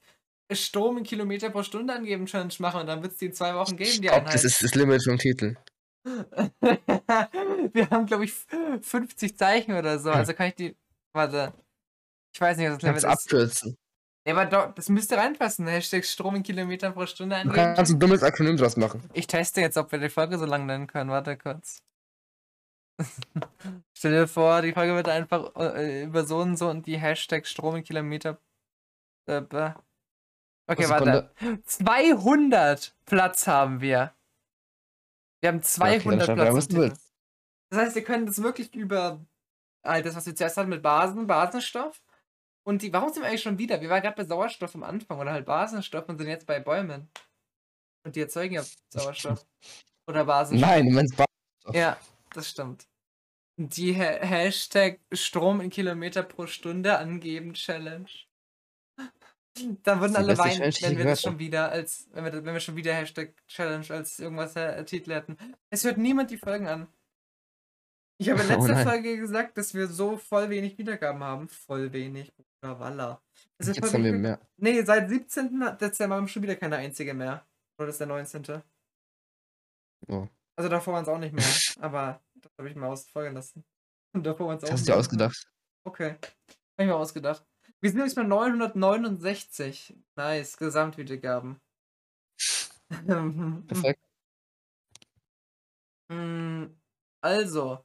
Strom 0.53 0.99
in 0.99 1.05
Kilometer 1.05 1.51
pro 1.51 1.62
Stunde 1.62 1.94
angeben 1.94 2.27
Challenge 2.27 2.53
machen 2.59 2.81
und 2.81 2.87
dann 2.87 3.03
wird 3.03 3.12
es 3.12 3.18
die 3.18 3.27
in 3.27 3.33
zwei 3.33 3.55
Wochen 3.55 3.77
geben, 3.77 4.03
die 4.03 4.11
Einheit. 4.11 4.35
Das 4.35 4.44
ist 4.44 4.62
das 4.62 4.75
Limit 4.75 5.03
vom 5.05 5.18
Titel. 5.18 5.57
Wir 6.05 7.90
haben, 7.90 8.07
glaube 8.07 8.25
ich, 8.25 8.35
50 8.83 9.38
Zeichen 9.38 9.73
oder 9.73 9.99
so. 9.99 10.11
Also 10.11 10.35
kann 10.35 10.49
ich 10.49 10.55
die. 10.55 10.77
Warte. 11.14 11.55
Ich 12.35 12.40
weiß 12.40 12.59
nicht, 12.59 12.68
was 12.68 12.77
das 12.77 12.83
Limit 12.83 12.99
ist. 12.99 13.05
abkürzen. 13.05 13.77
Ja, 14.27 14.35
aber 14.35 14.47
doch, 14.47 14.75
das 14.75 14.88
müsste 14.88 15.16
reinpassen. 15.16 15.66
Hashtag 15.66 16.05
Strom 16.05 16.37
in 16.37 16.42
Kilometer 16.42 16.90
pro 16.92 17.07
Stunde 17.07 17.37
angeben. 17.37 17.55
Du 17.55 17.75
kannst 17.75 17.92
ein 17.92 18.01
dummes 18.01 18.23
Akronym 18.23 18.57
draus 18.57 18.77
machen. 18.77 19.03
Ich 19.12 19.27
teste 19.27 19.61
jetzt, 19.61 19.77
ob 19.77 19.92
wir 19.92 19.99
die 19.99 20.09
Folge 20.09 20.38
so 20.38 20.47
lang 20.47 20.66
nennen 20.66 20.87
können. 20.87 21.11
Warte 21.11 21.37
kurz. 21.37 21.83
Stell 23.92 24.12
dir 24.12 24.28
vor, 24.28 24.62
die 24.62 24.72
Folge 24.72 24.94
wird 24.94 25.09
einfach 25.09 25.54
äh, 25.57 26.04
über 26.04 26.24
so 26.24 26.38
und 26.38 26.57
so 26.57 26.68
und 26.68 26.87
die 26.87 26.98
Hashtag 26.98 27.46
Strom 27.46 27.76
in 27.76 27.85
Kilometer. 27.85 28.38
Äh, 29.26 29.42
okay, 30.66 30.88
warte. 30.88 31.30
200 31.64 32.96
Platz 33.04 33.46
haben 33.46 33.80
wir. 33.80 34.14
Wir 35.40 35.48
haben 35.48 35.62
200 35.62 36.28
okay, 36.28 36.35
Platz. 36.35 36.68
Das 37.70 37.80
heißt, 37.80 37.94
wir 37.96 38.04
können 38.04 38.26
das 38.26 38.42
wirklich 38.42 38.74
über 38.74 39.24
all 39.83 40.02
das, 40.02 40.14
was 40.14 40.26
wir 40.26 40.35
zuerst 40.35 40.57
hatten 40.57 40.70
mit 40.70 40.83
Basen, 40.83 41.26
Basenstoff. 41.26 42.00
Und 42.66 42.83
die, 42.83 42.92
warum 42.92 43.12
sind 43.12 43.22
wir 43.22 43.28
eigentlich 43.28 43.42
schon 43.42 43.59
wieder? 43.59 43.80
Wir 43.80 43.90
waren 43.90 44.00
gerade 44.00 44.16
bei 44.16 44.24
Sauerstoff 44.24 44.74
am 44.74 44.85
Anfang 44.85 45.18
oder 45.18 45.33
halt 45.33 45.44
Basenstoff 45.44 46.09
und 46.09 46.18
sind 46.18 46.28
jetzt 46.28 46.46
bei 46.46 46.61
Bäumen. 46.61 47.11
Und 48.04 48.16
die 48.16 48.20
erzeugen 48.20 48.54
ja 48.54 48.64
Sauerstoff. 48.88 49.44
Oder 50.07 50.24
Basenstoff. 50.24 50.68
Nein, 50.68 50.87
du 50.87 50.92
meinst 50.92 51.16
Basenstoff. 51.16 51.74
Ja, 51.74 51.98
das 52.37 52.51
stimmt. 52.51 52.87
Die 53.57 53.94
Ha 53.97 54.18
Hashtag 54.20 55.01
Strom 55.12 55.61
in 55.61 55.70
Kilometer 55.70 56.23
pro 56.23 56.47
Stunde 56.47 56.99
angeben 56.99 57.55
Challenge. 57.55 58.11
Da 59.85 60.01
würden 60.01 60.16
alle 60.16 60.37
weinen, 60.37 60.61
wenn 60.61 60.99
wir 60.99 61.05
das 61.05 61.23
schon 61.23 61.38
wieder 61.38 61.70
als, 61.70 62.09
wenn 62.12 62.25
wir, 62.25 62.33
wenn 62.33 62.55
wir 62.55 62.61
schon 62.61 62.75
wieder 62.75 62.92
Hashtag 62.92 63.35
Challenge 63.47 63.88
als 63.90 64.18
irgendwas 64.18 64.57
äh, 64.57 64.85
Titel 64.85 65.12
hätten. 65.12 65.37
Es 65.70 65.85
hört 65.85 65.97
niemand 65.97 66.33
die 66.33 66.38
Folgen 66.38 66.66
an. 66.66 66.88
Ich 68.18 68.29
habe 68.29 68.40
in 68.42 68.47
Oh 68.51 68.55
letzter 68.55 68.75
nein. 68.75 68.87
Folge 68.87 69.16
gesagt, 69.16 69.57
dass 69.57 69.75
wir 69.75 69.87
so 69.87 70.16
voll 70.16 70.51
wenig 70.51 70.77
Wiedergaben 70.79 71.23
haben. 71.23 71.49
Voll 71.49 71.92
wenig. 71.92 72.33
Bruder 72.61 72.81
Walla. 72.81 73.23
Ist 73.59 73.68
Jetzt 73.68 73.94
haben 73.94 74.03
wir 74.03 74.12
mehr. 74.12 74.40
Nee, 74.57 74.83
seit 74.83 75.09
17. 75.09 75.77
Dezember 75.81 76.16
haben 76.16 76.25
wir 76.25 76.29
schon 76.29 76.42
wieder 76.42 76.57
keine 76.57 76.77
einzige 76.77 77.14
mehr. 77.14 77.47
Oder 77.79 77.87
das 77.87 77.94
ist 77.94 78.01
der 78.01 78.07
19. 78.09 78.62
Oh. 80.09 80.29
Also 80.56 80.68
davor 80.70 80.94
waren 80.94 81.02
es 81.02 81.08
auch 81.08 81.18
nicht 81.18 81.34
mehr. 81.34 81.44
aber 81.84 82.20
das 82.34 82.52
habe 82.58 82.68
ich 82.68 82.76
mal 82.76 82.88
ausfolgen 82.88 83.34
lassen. 83.34 83.64
Und 84.14 84.22
davor 84.26 84.48
waren 84.48 84.58
es 84.58 84.64
auch 84.64 84.68
Das 84.68 84.80
hast 84.80 84.86
du 84.86 84.90
mehr. 84.92 84.96
dir 84.96 85.00
ausgedacht. 85.00 85.48
Okay. 85.84 86.16
Hab 86.20 86.78
ich 86.78 86.86
mir 86.86 86.96
ausgedacht. 86.96 87.44
Wir 87.80 87.90
sind 87.90 88.00
jetzt 88.00 88.14
bei 88.14 88.22
969. 88.22 89.96
Nice. 90.16 90.56
Gesamtwiedergaben. 90.56 91.60
Perfekt. 93.66 94.00
Mm, 96.10 96.66
Also. 97.22 97.84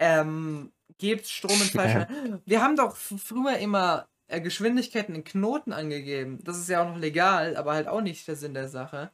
Ähm, 0.00 0.72
gebt 0.98 1.26
Strom 1.26 1.52
in 1.60 1.68
falschen. 1.68 2.42
Wir 2.44 2.60
haben 2.62 2.76
doch 2.76 2.96
früher 2.96 3.58
immer 3.58 4.08
äh, 4.26 4.40
Geschwindigkeiten 4.40 5.14
in 5.14 5.24
Knoten 5.24 5.72
angegeben. 5.72 6.42
Das 6.42 6.58
ist 6.58 6.68
ja 6.68 6.82
auch 6.82 6.88
noch 6.88 6.98
legal, 6.98 7.56
aber 7.56 7.72
halt 7.74 7.86
auch 7.88 8.00
nicht 8.00 8.26
der 8.26 8.36
Sinn 8.36 8.54
der 8.54 8.68
Sache. 8.68 9.12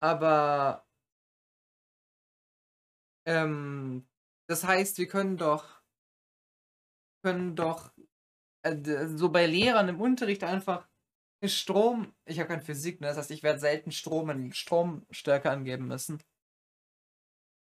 Aber. 0.00 0.84
Ähm, 3.26 4.06
das 4.46 4.64
heißt, 4.64 4.98
wir 4.98 5.08
können 5.08 5.36
doch. 5.38 5.80
Können 7.22 7.56
doch. 7.56 7.92
äh, 8.62 8.76
d- 8.76 9.08
so 9.16 9.30
bei 9.30 9.46
Lehrern 9.46 9.88
im 9.88 10.00
Unterricht 10.00 10.44
einfach 10.44 10.88
Strom. 11.46 12.14
Ich 12.26 12.38
habe 12.40 12.48
keine 12.48 12.62
Physik, 12.62 13.00
ne? 13.00 13.08
Das 13.08 13.18
heißt, 13.18 13.30
ich 13.32 13.42
werde 13.44 13.60
selten 13.60 13.92
Strom 13.92 14.30
in 14.30 14.52
Stromstärke 14.54 15.50
angeben 15.50 15.88
müssen. 15.88 16.20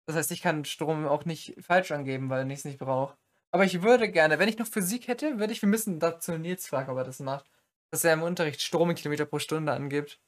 Das 0.08 0.16
heißt, 0.16 0.32
ich 0.32 0.42
kann 0.42 0.66
Strom 0.66 1.06
auch 1.08 1.26
nicht 1.26 1.56
falsch 1.62 1.92
angeben, 1.92 2.30
weil 2.30 2.50
ich 2.52 2.60
es 2.60 2.66
nicht 2.66 2.80
brauche. 2.80 3.18
Aber 3.52 3.66
ich 3.66 3.82
würde 3.82 4.10
gerne, 4.12 4.40
wenn 4.40 4.50
ich 4.50 4.58
noch 4.58 4.68
Physik 4.68 5.08
hätte, 5.08 5.40
würde 5.40 5.54
ich, 5.54 5.62
wir 5.62 5.70
müssen 5.70 6.00
dazu 6.00 6.38
Nils 6.38 6.68
fragen, 6.68 6.92
ob 6.92 6.98
er 6.98 7.04
das 7.04 7.20
macht, 7.20 7.50
dass 7.92 8.04
er 8.04 8.14
im 8.14 8.24
Unterricht 8.24 8.62
Strom 8.62 8.90
in 8.90 8.96
Kilometer 8.96 9.26
pro 9.26 9.40
Stunde 9.40 9.74
angibt. 9.74 10.20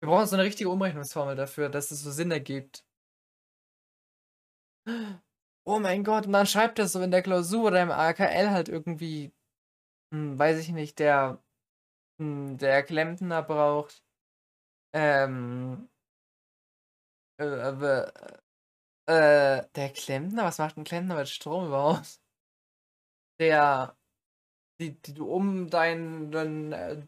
Wir 0.00 0.08
brauchen 0.08 0.26
so 0.26 0.36
eine 0.36 0.44
richtige 0.44 0.70
Umrechnungsformel 0.70 1.36
dafür, 1.36 1.68
dass 1.68 1.90
es 1.90 2.02
so 2.02 2.10
Sinn 2.10 2.30
ergibt. 2.30 2.84
Oh 5.68 5.80
mein 5.80 6.04
Gott, 6.04 6.26
und 6.26 6.32
dann 6.32 6.46
schreibt 6.46 6.78
er 6.78 6.86
so 6.86 7.00
in 7.02 7.10
der 7.10 7.22
Klausur 7.22 7.64
oder 7.66 7.82
im 7.82 7.90
AKL 7.90 8.50
halt 8.50 8.68
irgendwie, 8.68 9.32
hm, 10.12 10.38
weiß 10.38 10.58
ich 10.60 10.70
nicht, 10.70 10.98
der, 11.00 11.42
hm, 12.20 12.58
der 12.58 12.82
Klempner 12.84 13.42
braucht, 13.42 14.04
ähm, 14.94 15.88
äh, 17.38 17.44
äh, 17.44 18.10
äh, 19.08 19.66
der 19.74 19.90
Klempner? 19.92 20.44
Was 20.44 20.58
macht 20.58 20.76
ein 20.76 20.84
Klempner 20.84 21.16
mit 21.16 21.28
Strom 21.28 21.66
überhaupt? 21.66 22.20
Der, 23.38 23.96
die, 24.80 24.92
die 25.00 25.14
du 25.14 25.30
um 25.30 25.68
deinen 25.70 26.30
dein, 26.30 26.72
äh, 26.72 27.02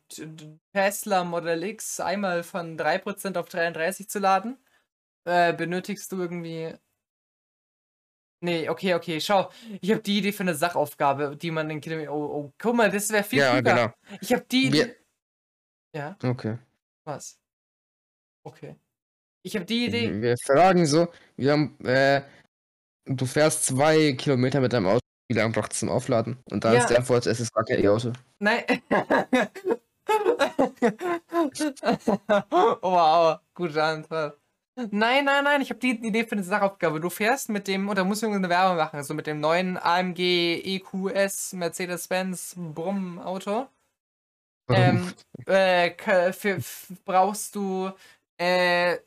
Tesla 0.73 1.25
Model 1.25 1.63
X 1.65 2.01
einmal 2.01 2.43
von 2.43 2.77
3% 2.79 3.37
auf 3.37 3.49
33 3.49 4.09
zu 4.09 4.19
laden, 4.19 4.59
äh, 5.25 5.53
benötigst 5.53 6.11
du 6.13 6.21
irgendwie. 6.21 6.75
Nee, 8.41 8.69
okay, 8.69 8.95
okay, 8.95 9.21
schau. 9.21 9.51
Ich 9.81 9.91
habe 9.91 10.01
die 10.01 10.19
Idee 10.19 10.33
für 10.33 10.45
eine 10.45 10.55
Sachaufgabe, 10.55 11.37
die 11.37 11.51
man 11.51 11.69
in 11.71 11.81
Kilometer. 11.81 12.13
Oh, 12.13 12.25
oh, 12.25 12.53
guck 12.59 12.75
mal, 12.77 12.91
das 12.91 13.11
wäre 13.11 13.25
viel 13.25 13.41
Ja, 13.41 13.53
klüger. 13.53 13.75
genau. 13.75 14.19
Ich 14.21 14.33
habe 14.33 14.45
die 14.45 14.67
Idee. 14.69 14.87
Wir, 14.87 14.97
Ja, 16.01 16.17
okay. 16.23 16.59
was? 17.05 17.39
Okay. 18.45 18.77
Ich 19.43 19.57
habe 19.57 19.65
die 19.65 19.87
Idee. 19.87 20.23
Wir 20.23 20.37
fragen 20.39 20.87
so, 20.87 21.09
wir 21.37 21.53
haben, 21.53 21.77
äh, 21.85 22.23
du 23.07 23.27
fährst 23.27 23.67
zwei 23.67 24.13
Kilometer 24.13 24.61
mit 24.61 24.73
deinem 24.73 24.87
Auto, 24.87 25.01
wie 25.29 25.35
lange 25.35 25.53
braucht 25.53 25.73
es 25.73 25.81
zum 25.81 25.91
Aufladen? 25.91 26.39
Und 26.51 26.65
da 26.65 26.73
Ja. 26.73 26.81
ist 26.81 26.89
der 26.89 26.99
Antwort, 26.99 27.27
es 27.27 27.41
ist 27.41 27.53
gar 27.55 27.65
kein 27.65 27.83
E-Auto. 27.85 28.13
Nein. 28.39 28.65
wow, 32.81 33.39
gute 33.55 33.83
Antwort. 33.83 34.39
Nein, 34.91 35.25
nein, 35.25 35.43
nein, 35.45 35.61
ich 35.61 35.71
habe 35.71 35.81
die 35.81 35.91
Idee 35.91 36.25
für 36.25 36.33
eine 36.33 36.45
Sachaufgabe. 36.45 37.01
Du 37.01 37.11
fährst 37.11 37.49
mit 37.49 37.67
dem, 37.67 37.89
oder 37.89 38.05
musst 38.05 38.23
du 38.23 38.29
eine 38.29 38.49
Werbung 38.49 38.77
machen, 38.77 39.03
so 39.03 39.13
mit 39.13 39.27
dem 39.27 39.41
neuen 39.41 39.77
AMG 39.77 40.21
EQS 40.65 41.55
Mercedes-Benz 41.55 42.55
Brumm 42.57 43.19
Auto. 43.19 43.67
Ähm, 44.71 45.13
äh, 45.47 46.33
für, 46.33 46.59
brauchst 47.05 47.57
du 47.57 47.91
äh, 48.39 48.99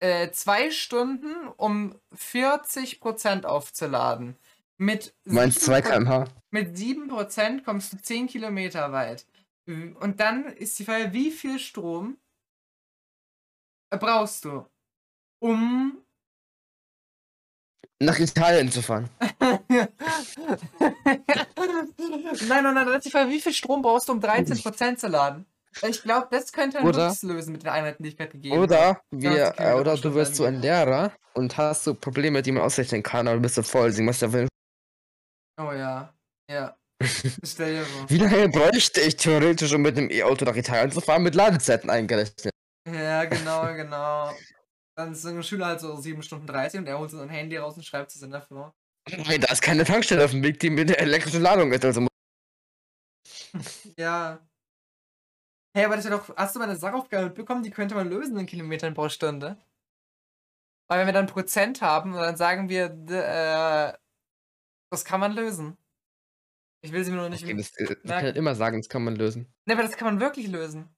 äh, 0.00 0.30
zwei 0.32 0.70
Stunden, 0.70 1.48
um 1.56 1.94
40% 2.14 3.44
aufzuladen. 3.44 4.36
Mit 4.82 5.14
Du 5.24 5.32
meinst 5.34 5.60
2 5.60 5.78
7%. 5.78 5.82
km/h? 5.82 6.24
Mit 6.50 6.76
7% 6.76 7.62
kommst 7.64 7.92
du 7.92 7.98
10 7.98 8.26
Kilometer 8.26 8.90
weit. 8.90 9.24
Und 9.66 10.18
dann 10.18 10.46
ist 10.46 10.76
die 10.78 10.84
Frage, 10.84 11.12
wie 11.12 11.30
viel 11.30 11.60
Strom 11.60 12.18
brauchst 13.90 14.44
du, 14.44 14.66
um. 15.40 15.98
Nach 18.00 18.18
Italien 18.18 18.72
zu 18.72 18.82
fahren. 18.82 19.08
nein, 22.48 22.64
nein, 22.64 22.74
nein, 22.74 22.86
das 22.86 22.96
ist 22.96 23.04
die 23.06 23.10
Frage, 23.10 23.30
wie 23.30 23.40
viel 23.40 23.52
Strom 23.52 23.82
brauchst 23.82 24.08
du, 24.08 24.12
um 24.14 24.18
13% 24.20 24.96
zu 24.96 25.06
laden? 25.06 25.46
Ich 25.88 26.02
glaube, 26.02 26.26
das 26.32 26.52
könnte 26.52 26.78
ein 26.80 26.86
Oder- 26.88 27.14
lösen 27.22 27.52
mit 27.52 27.62
den 27.62 27.70
Einheiten, 27.70 28.02
die 28.02 28.08
ich 28.10 28.16
gerade 28.16 28.32
gegeben 28.32 28.54
habe. 28.56 28.64
Oder 28.64 29.00
wir, 29.12 29.54
äh, 29.58 29.74
oder 29.74 29.96
du 29.96 30.12
wirst 30.14 30.34
so 30.34 30.44
ein. 30.44 30.60
Lehrer 30.60 31.12
und 31.34 31.56
hast 31.56 31.84
so 31.84 31.94
Probleme, 31.94 32.42
die 32.42 32.50
man 32.50 32.64
ausrechnen 32.64 33.04
kann, 33.04 33.28
aber 33.28 33.36
du 33.36 33.42
bist 33.42 33.54
so 33.54 33.62
voll, 33.62 33.88
deswegen 33.90 34.06
machst 34.06 34.22
du 34.22 34.26
einfach- 34.26 34.48
Oh 35.58 35.72
ja, 35.72 36.14
ja. 36.50 36.76
Stell 37.44 37.76
dir 37.76 37.84
vor. 37.84 38.08
Wie 38.08 38.18
lange 38.18 38.48
bräuchte 38.48 39.00
ich 39.00 39.16
theoretisch, 39.16 39.72
um 39.72 39.82
mit 39.82 39.96
einem 39.96 40.10
E-Auto 40.10 40.44
nach 40.44 40.56
Italien 40.56 40.92
zu 40.92 41.00
fahren, 41.00 41.22
mit 41.22 41.34
Ladezeiten 41.34 41.90
eingerechnet? 41.90 42.50
Ja, 42.88 43.24
genau, 43.26 43.74
genau. 43.74 44.32
Dann 44.96 45.12
ist 45.12 45.22
so 45.22 45.28
ein 45.28 45.42
Schüler 45.42 45.66
halt 45.66 45.80
so 45.80 45.96
7 45.96 46.22
Stunden 46.22 46.46
30 46.46 46.80
und 46.80 46.86
er 46.86 46.98
holt 46.98 47.10
so 47.10 47.18
sein 47.18 47.28
Handy 47.28 47.56
raus 47.56 47.76
und 47.76 47.84
schreibt 47.84 48.14
es 48.14 48.22
in 48.22 48.30
der 48.30 48.42
Firma. 48.42 48.74
Nein, 49.10 49.40
da 49.40 49.52
ist 49.52 49.62
keine 49.62 49.84
Tankstelle 49.84 50.24
auf 50.24 50.30
dem 50.30 50.42
Weg, 50.42 50.60
die 50.60 50.70
mit 50.70 50.88
der 50.88 51.00
elektrischen 51.00 51.42
Ladung 51.42 51.72
ist. 51.72 51.84
Also 51.84 52.06
Ja. 53.96 54.38
Hey, 55.74 55.86
aber 55.86 55.96
das 55.96 56.04
ist 56.04 56.10
ja 56.10 56.16
doch. 56.16 56.36
Hast 56.36 56.54
du 56.54 56.58
mal 56.58 56.68
eine 56.68 56.76
Sachaufgabe 56.78 57.26
mitbekommen, 57.26 57.62
die 57.62 57.70
könnte 57.70 57.94
man 57.94 58.08
lösen 58.08 58.36
in 58.38 58.46
Kilometern 58.46 58.94
pro 58.94 59.08
Stunde? 59.08 59.56
Weil 60.88 61.00
wenn 61.00 61.06
wir 61.06 61.14
dann 61.14 61.26
Prozent 61.26 61.80
haben, 61.80 62.12
dann 62.12 62.36
sagen 62.36 62.68
wir, 62.68 62.90
äh, 63.08 63.96
das 64.92 65.04
kann 65.04 65.20
man 65.20 65.32
lösen. 65.32 65.76
Ich 66.84 66.92
will 66.92 67.04
sie 67.04 67.10
mir 67.12 67.18
nur 67.18 67.28
nicht. 67.28 67.44
okay, 67.44 67.54
das, 67.56 67.70
äh, 67.76 67.80
wir 67.80 67.86
merken. 67.88 68.02
können 68.08 68.22
halt 68.26 68.36
immer 68.36 68.54
sagen, 68.54 68.78
das 68.78 68.88
kann 68.88 69.04
man 69.04 69.16
lösen. 69.16 69.52
Ne, 69.66 69.74
aber 69.74 69.82
das 69.82 69.96
kann 69.96 70.06
man 70.06 70.20
wirklich 70.20 70.48
lösen. 70.48 70.88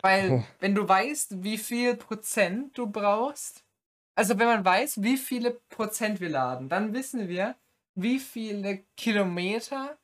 Weil, 0.00 0.30
Oh. 0.30 0.44
wenn 0.60 0.74
du 0.74 0.88
weißt, 0.88 1.42
wie 1.42 1.58
viel 1.58 1.96
Prozent 1.96 2.78
du 2.78 2.86
brauchst, 2.86 3.64
also 4.16 4.38
wenn 4.38 4.46
man 4.46 4.64
weiß, 4.64 5.02
wie 5.02 5.16
viele 5.16 5.60
Prozent 5.70 6.20
wir 6.20 6.28
laden, 6.28 6.68
dann 6.68 6.94
wissen 6.94 7.28
wir, 7.28 7.56
wie 7.94 8.18
viele 8.20 8.84
Kilometer 8.96 9.98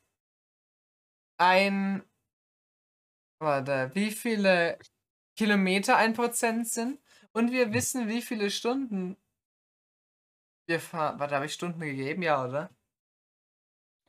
ein. 1.39 2.03
Warte, 3.41 3.91
wie 3.95 4.11
viele 4.11 4.79
Kilometer 5.37 5.97
ein 5.97 6.13
Prozent 6.15 6.69
sind 6.69 7.01
und 7.33 7.53
wir 7.53 7.73
wissen, 7.73 8.09
wie 8.09 8.23
viele 8.23 8.51
Stunden 8.51 9.17
wir 10.67 10.81
fahren. 10.81 11.19
Warte, 11.19 11.35
habe 11.35 11.47
ich 11.47 11.53
Stunden 11.53 11.81
gegeben? 11.81 12.23
Ja, 12.23 12.45
oder? 12.45 12.71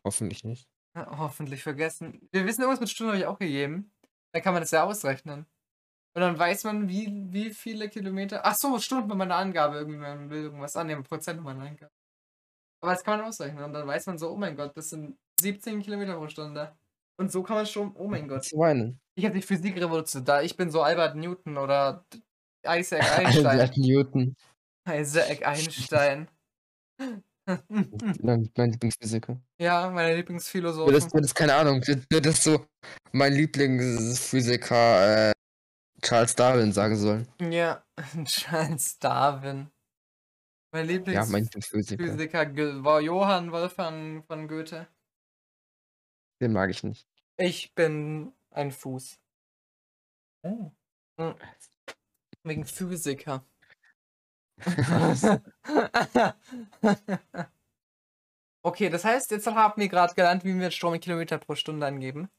Hoffentlich 0.05 0.43
nicht. 0.43 0.67
Ja, 0.95 1.17
hoffentlich 1.17 1.63
vergessen. 1.63 2.27
Wir 2.31 2.45
wissen, 2.45 2.61
irgendwas 2.61 2.79
mit 2.79 2.89
Stunden 2.89 3.11
habe 3.11 3.19
ich 3.19 3.25
auch 3.25 3.39
gegeben. 3.39 3.91
Dann 4.31 4.41
kann 4.41 4.53
man 4.53 4.61
das 4.61 4.71
ja 4.71 4.83
ausrechnen. 4.83 5.45
Und 6.15 6.21
dann 6.21 6.39
weiß 6.39 6.63
man, 6.63 6.87
wie, 6.87 7.11
wie 7.33 7.53
viele 7.53 7.89
Kilometer. 7.89 8.41
Ach 8.45 8.55
so, 8.55 8.79
Stunden 8.79 9.07
bei 9.09 9.15
meiner 9.15 9.35
Angabe. 9.35 9.77
Irgendwie, 9.77 9.97
man 9.97 10.29
will 10.29 10.43
irgendwas 10.43 10.75
annehmen, 10.75 11.03
Prozent 11.03 11.43
bei 11.43 11.53
meiner 11.53 11.69
Angabe. 11.69 11.91
Aber 12.81 12.93
das 12.93 13.03
kann 13.03 13.19
man 13.19 13.27
ausrechnen. 13.27 13.63
Und 13.63 13.73
dann 13.73 13.85
weiß 13.85 14.05
man 14.05 14.17
so, 14.17 14.31
oh 14.31 14.37
mein 14.37 14.55
Gott, 14.55 14.77
das 14.77 14.89
sind 14.89 15.17
17 15.41 15.81
Kilometer 15.81 16.15
pro 16.15 16.27
Stunde. 16.29 16.73
Und 17.17 17.31
so 17.31 17.43
kann 17.43 17.57
man 17.57 17.65
schon, 17.65 17.93
oh 17.95 18.07
mein 18.07 18.27
Gott. 18.27 18.45
Zu 18.45 18.57
weinen. 18.57 18.99
Ich 19.15 19.25
habe 19.25 19.35
die 19.35 19.41
Physikrevolution 19.41 20.23
da. 20.23 20.41
Ich 20.41 20.55
bin 20.55 20.69
so 20.69 20.81
Albert 20.81 21.15
Newton 21.15 21.57
oder 21.57 22.05
Isaac 22.65 23.01
Einstein. 23.19 23.45
Albert 23.45 23.77
Newton. 23.77 24.35
Isaac 24.87 25.45
Einstein. 25.45 26.29
Mein, 28.21 28.49
Lieblingsphysiker. 28.57 29.39
ja, 29.59 29.89
meine 29.91 30.09
Das, 30.09 30.17
Lieblingsphilosophen. 30.17 30.93
das 30.93 31.05
ist 31.13 31.35
keine 31.35 31.53
Ahnung. 31.53 31.79
Das, 31.81 31.97
das 32.09 32.25
ist 32.37 32.43
so 32.43 32.65
mein 33.11 33.33
Lieblingsphysiker 33.33 35.29
äh, 35.29 35.33
Charles 36.01 36.33
Darwin 36.35 36.71
sagen 36.73 36.95
sollen. 36.95 37.27
Ja, 37.39 37.85
Charles 38.25 38.97
Darwin. 38.97 39.69
Mein 40.73 40.89
Ja, 40.89 41.25
mein 41.25 41.43
Lieblingsphysiker 41.43 42.03
Lieblingsphysiker. 42.03 42.45
Ge- 42.47 42.83
war 42.83 42.99
Johann 42.99 43.51
Wolfgang 43.51 44.25
von 44.25 44.47
Goethe. 44.47 44.87
Den 46.41 46.51
mag 46.51 46.69
ich 46.71 46.83
nicht. 46.83 47.07
Ich 47.37 47.75
bin 47.75 48.33
ein 48.49 48.71
Fuß. 48.71 49.19
Oh. 50.43 50.71
Hm. 51.19 51.35
Wegen 52.43 52.65
Physiker. 52.65 53.45
okay, 58.63 58.89
das 58.89 59.05
heißt, 59.05 59.31
jetzt 59.31 59.47
haben 59.47 59.81
wir 59.81 59.89
gerade 59.89 60.13
gelernt, 60.15 60.43
wie 60.43 60.57
wir 60.59 60.71
Strom 60.71 60.93
in 60.95 61.01
Kilometer 61.01 61.37
pro 61.37 61.55
Stunde 61.55 61.85
angeben. 61.85 62.29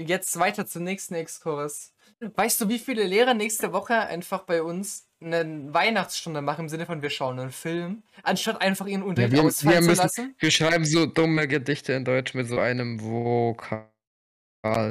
Jetzt 0.00 0.38
weiter 0.38 0.66
zum 0.66 0.84
nächsten 0.84 1.14
Exkurs. 1.14 1.92
Weißt 2.20 2.60
du, 2.60 2.68
wie 2.68 2.78
viele 2.78 3.04
Lehrer 3.04 3.34
nächste 3.34 3.72
Woche 3.72 3.94
einfach 3.94 4.42
bei 4.44 4.62
uns 4.62 5.06
eine 5.20 5.72
Weihnachtsstunde 5.72 6.40
machen, 6.40 6.62
im 6.62 6.68
Sinne 6.68 6.86
von 6.86 7.02
wir 7.02 7.10
schauen 7.10 7.38
einen 7.38 7.52
Film, 7.52 8.02
anstatt 8.22 8.60
einfach 8.60 8.86
ihren 8.86 9.02
Unterricht 9.02 9.32
wir- 9.34 9.42
ausfallen 9.44 9.76
wir 9.76 9.82
zu 9.82 9.88
müssen- 9.90 10.02
lassen? 10.02 10.34
Wir 10.38 10.50
schreiben 10.50 10.84
so 10.84 11.06
dumme 11.06 11.46
Gedichte 11.46 11.92
in 11.92 12.04
Deutsch 12.04 12.34
mit 12.34 12.48
so 12.48 12.58
einem 12.58 13.00
Vokal 13.00 13.86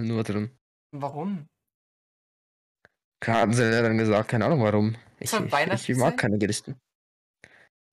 nur 0.01 0.23
drin. 0.23 0.51
Warum? 0.91 1.47
Hatten 3.25 3.53
sie 3.53 3.71
ja 3.71 3.81
dann 3.81 3.97
gesagt, 3.97 4.29
keine 4.29 4.45
Ahnung 4.45 4.61
warum. 4.61 4.95
Ich, 5.21 5.31
Ist 5.31 5.51
das 5.53 5.83
ich, 5.83 5.89
ich 5.89 5.97
mag 5.97 6.17
keine 6.17 6.39
Gedichte. 6.39 6.75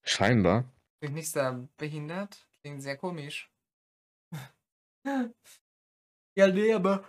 Scheinbar. 0.03 0.65
Bin 1.01 1.11
ich 1.11 1.15
nicht 1.15 1.31
sehr 1.31 1.69
behindert? 1.77 2.49
Klingt 2.63 2.83
sehr 2.83 2.97
komisch. 2.97 3.51
ja, 6.37 6.49
nee, 6.49 6.73
aber. 6.73 7.05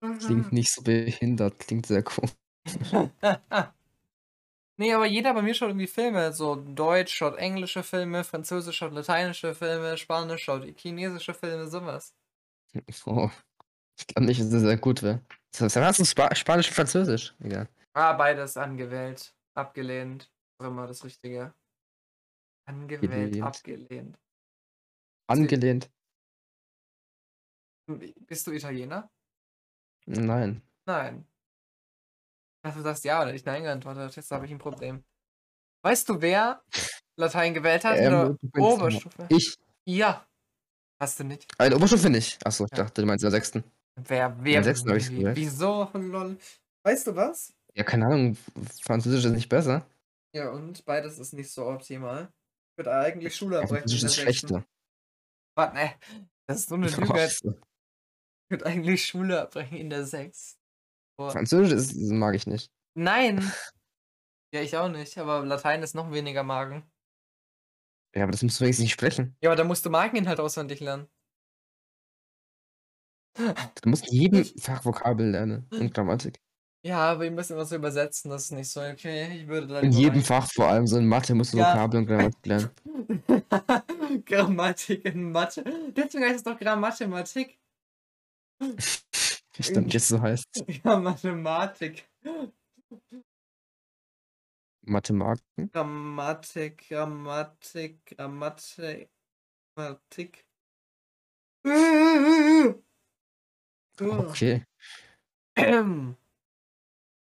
Klingt 0.00 0.52
nicht 0.52 0.72
so 0.72 0.82
behindert, 0.82 1.60
klingt 1.60 1.86
sehr 1.86 2.04
cool. 2.16 2.28
nee, 4.76 4.92
aber 4.92 5.06
jeder 5.06 5.34
bei 5.34 5.42
mir 5.42 5.54
schaut 5.54 5.70
irgendwie 5.70 5.86
Filme. 5.86 6.32
So 6.32 6.56
Deutsch 6.56 7.14
schaut 7.14 7.36
englische 7.38 7.84
Filme, 7.84 8.24
Französisch 8.24 8.76
schaut 8.76 8.92
lateinische 8.92 9.54
Filme, 9.54 9.96
Spanisch 9.96 10.42
schaut 10.42 10.64
chinesische 10.78 11.34
Filme, 11.34 11.68
sowas. 11.68 12.12
Oh. 13.06 13.30
Ich 13.98 14.06
glaube 14.06 14.26
nicht, 14.26 14.40
dass 14.40 14.50
das 14.50 14.62
sehr 14.62 14.76
gut 14.76 15.02
wäre. 15.02 15.22
Was 15.58 15.76
hast 15.76 16.00
du 16.00 16.04
Spa 16.04 16.34
Spanisch 16.34 16.68
und 16.68 16.74
Französisch? 16.74 17.34
Egal. 17.40 17.68
Ah, 17.94 18.12
beides 18.12 18.56
angewählt. 18.56 19.34
Abgelehnt. 19.54 20.30
Was 20.58 20.68
immer 20.68 20.86
das 20.86 21.04
Richtige. 21.04 21.54
Angewählt, 22.66 23.32
Gelehnt. 23.32 23.42
abgelehnt. 23.46 24.18
Angelehnt? 25.28 25.90
Bist 28.26 28.46
du 28.46 28.52
Italiener? 28.52 29.10
Nein. 30.06 30.62
Nein. 30.86 31.26
Ach, 32.62 32.74
du 32.74 32.82
sagst 32.82 33.04
ja 33.04 33.22
oder 33.22 33.32
nicht 33.32 33.46
nein 33.46 33.62
geantwortet. 33.62 34.14
Jetzt 34.16 34.30
habe 34.30 34.44
ich 34.44 34.50
ein 34.52 34.58
Problem. 34.58 35.04
Weißt 35.82 36.08
du, 36.08 36.20
wer 36.20 36.62
Latein 37.16 37.54
gewählt 37.54 37.84
hat 37.84 37.96
in 37.98 38.04
Ähm, 38.04 38.10
der 38.10 38.50
kannst- 38.52 38.58
Oberstufe? 38.58 39.26
Ich. 39.30 39.56
Ja. 39.86 40.26
Hast 41.00 41.20
du 41.20 41.24
nicht? 41.24 41.46
Eine 41.58 41.76
Oberstufe 41.76 42.10
nicht. 42.10 42.44
Achso, 42.44 42.64
ich 42.64 42.70
Ja. 42.76 42.84
dachte, 42.84 43.00
du 43.00 43.06
meinst 43.06 43.22
in 43.22 43.30
der 43.30 43.38
sechsten. 43.38 43.64
Wer, 43.96 44.36
wer, 44.44 44.62
sechsten 44.64 44.90
hab 44.90 44.96
ich's 44.96 45.10
wie- 45.10 45.18
gewählt. 45.20 45.36
wieso? 45.36 45.88
Lol. 45.94 46.36
Weißt 46.84 47.06
du 47.06 47.16
was? 47.16 47.54
Ja, 47.78 47.84
keine 47.84 48.06
Ahnung. 48.06 48.36
Französisch 48.82 49.24
ist 49.24 49.32
nicht 49.32 49.48
besser. 49.48 49.86
Ja, 50.34 50.50
und 50.50 50.84
beides 50.84 51.18
ist 51.18 51.32
nicht 51.32 51.50
so 51.50 51.64
optimal. 51.66 52.32
Ich 52.72 52.78
würde 52.78 52.92
eigentlich 52.92 53.36
Schule 53.36 53.58
abbrechen. 53.58 53.88
Französisch 53.88 54.02
ist 54.04 54.16
schlechter. 54.16 54.64
Warte, 55.56 55.76
ne. 55.76 55.94
Das 56.48 56.58
ist 56.58 56.68
so 56.68 56.74
eine 56.74 56.86
Lüge. 56.90 57.24
Ich 57.24 58.50
würde 58.50 58.66
eigentlich 58.66 59.06
Schule 59.06 59.40
abbrechen 59.40 59.76
in 59.76 59.90
der 59.90 60.04
6. 60.04 60.58
Boah. 61.16 61.30
Französisch 61.30 61.72
ist, 61.72 61.94
mag 62.10 62.34
ich 62.34 62.46
nicht. 62.46 62.70
Nein! 62.94 63.38
Ja, 64.50 64.62
ich 64.62 64.74
auch 64.78 64.88
nicht, 64.88 65.18
aber 65.18 65.44
Latein 65.44 65.82
ist 65.82 65.94
noch 65.94 66.10
weniger 66.10 66.42
Magen. 66.42 66.90
Ja, 68.16 68.22
aber 68.22 68.32
das 68.32 68.42
musst 68.42 68.58
du 68.58 68.62
wenigstens 68.64 68.84
nicht 68.84 68.94
sprechen. 68.94 69.36
Ja, 69.42 69.50
aber 69.50 69.56
da 69.56 69.64
musst 69.64 69.84
du 69.84 69.90
Mageninhalt 69.90 70.40
auswendig 70.40 70.80
lernen. 70.80 71.06
Du 73.36 73.90
musst 73.90 74.08
in 74.10 74.14
jedem 74.14 74.44
Fach 74.58 74.86
Vokabel 74.86 75.32
lernen 75.32 75.68
und 75.70 75.92
Grammatik. 75.92 76.40
Ja, 76.88 77.10
aber 77.12 77.24
wir 77.24 77.30
müssen 77.30 77.54
was 77.54 77.70
übersetzen, 77.70 78.30
das 78.30 78.44
ist 78.44 78.52
nicht 78.52 78.70
so 78.70 78.80
okay. 78.80 79.28
Ich 79.42 79.46
würde 79.46 79.80
In 79.80 79.92
jedem 79.92 80.22
Fach, 80.22 80.50
vor 80.50 80.68
allem 80.68 80.86
so 80.86 80.96
in 80.96 81.06
Mathe, 81.06 81.34
musst 81.34 81.52
du 81.52 81.58
Ja. 81.58 81.74
Vokabel 81.74 82.00
und 82.00 82.06
Grammatik 82.06 82.46
lernen. 82.46 84.24
Grammatik 84.24 85.04
in 85.04 85.30
Mathe. 85.30 85.64
Deswegen 85.94 86.24
heißt 86.24 86.36
es 86.36 86.42
doch 86.44 86.58
Grammathematik. 86.58 87.58
Stimmt, 89.60 89.92
jetzt 89.92 90.08
so 90.08 90.18
heißt 90.22 90.46
Ja, 90.82 90.96
Mathematik. 90.98 92.08
Mathematik. 94.86 95.70
Grammatik, 95.70 96.88
Grammatik, 96.88 98.06
Grammatik, 98.16 99.10
Grammatik. 99.76 100.46
Okay. 104.00 104.64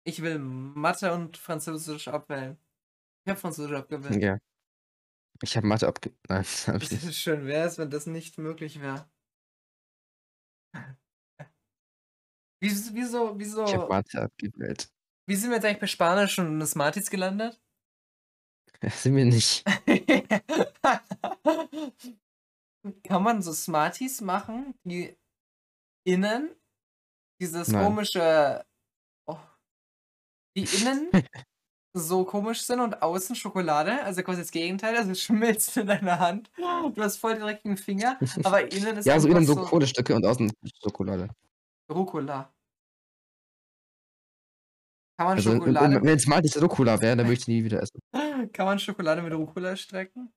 Ich 0.05 0.21
will 0.21 0.37
Mathe 0.39 1.13
und 1.13 1.37
Französisch 1.37 2.07
abwählen. 2.07 2.57
Ich 3.25 3.29
habe 3.29 3.39
Französisch 3.39 3.75
abgewählt. 3.75 4.21
Ja. 4.21 4.37
Ich 5.41 5.55
habe 5.55 5.67
Mathe 5.67 5.87
abge... 5.87 6.11
Nein, 6.27 6.41
das 6.41 6.67
hab 6.67 6.81
ich 6.81 6.91
nicht. 6.91 7.15
Schön 7.15 7.45
wäre 7.45 7.67
es, 7.67 7.77
wenn 7.77 7.89
das 7.89 8.05
nicht 8.05 8.37
möglich 8.37 8.81
wäre. 8.81 9.09
Wieso, 12.61 12.93
wieso, 12.93 13.39
wieso, 13.39 13.65
Ich 13.65 13.73
habe 13.73 13.87
Mathe 13.87 14.21
abgewählt. 14.21 14.89
wie 15.27 15.35
sind 15.35 15.49
wir 15.49 15.57
jetzt 15.57 15.65
eigentlich 15.65 15.81
bei 15.81 15.87
Spanisch 15.87 16.39
und 16.39 16.65
Smarties 16.65 17.09
gelandet? 17.09 17.61
Sind 18.89 19.15
wir 19.15 19.25
nicht. 19.25 19.63
Kann 23.03 23.23
man 23.23 23.41
so 23.41 23.53
Smarties 23.53 24.19
machen, 24.21 24.73
die 24.83 25.15
innen 26.05 26.53
dieses 27.41 27.69
Nein. 27.69 27.85
komische, 27.85 28.65
die 30.55 30.63
innen 30.63 31.09
so 31.93 32.25
komisch 32.25 32.63
sind 32.63 32.79
und 32.79 33.01
außen 33.01 33.35
Schokolade, 33.35 34.03
also 34.03 34.23
quasi 34.23 34.41
das 34.41 34.51
Gegenteil, 34.51 34.97
also 34.97 35.13
schmilzt 35.13 35.77
in 35.77 35.87
deiner 35.87 36.19
Hand. 36.19 36.51
Du 36.57 37.01
hast 37.01 37.17
voll 37.17 37.33
den 37.33 37.43
dreckigen 37.43 37.77
Finger, 37.77 38.17
aber 38.43 38.71
innen 38.71 38.97
ist 38.97 39.05
Ja, 39.05 39.19
so 39.19 39.27
einfach 39.27 39.37
innen 39.37 39.45
so 39.45 39.55
Kohlestücke 39.55 40.15
und 40.15 40.25
außen 40.25 40.51
Schokolade. 40.81 41.29
Rucola. 41.89 42.51
Kann 45.17 45.27
man 45.27 45.37
Also, 45.37 45.51
Schokolade, 45.51 46.01
wenn 46.01 46.17
es 46.17 46.25
mal 46.25 46.41
diese 46.41 46.59
Rucola 46.59 46.99
wäre, 46.99 47.15
dann 47.15 47.27
würde 47.27 47.33
ich 47.33 47.45
die 47.45 47.51
nie 47.51 47.63
wieder 47.63 47.83
essen. 47.83 47.99
kann 48.53 48.65
man 48.65 48.79
Schokolade 48.79 49.21
mit 49.21 49.33
Rucola 49.33 49.75
strecken? 49.75 50.33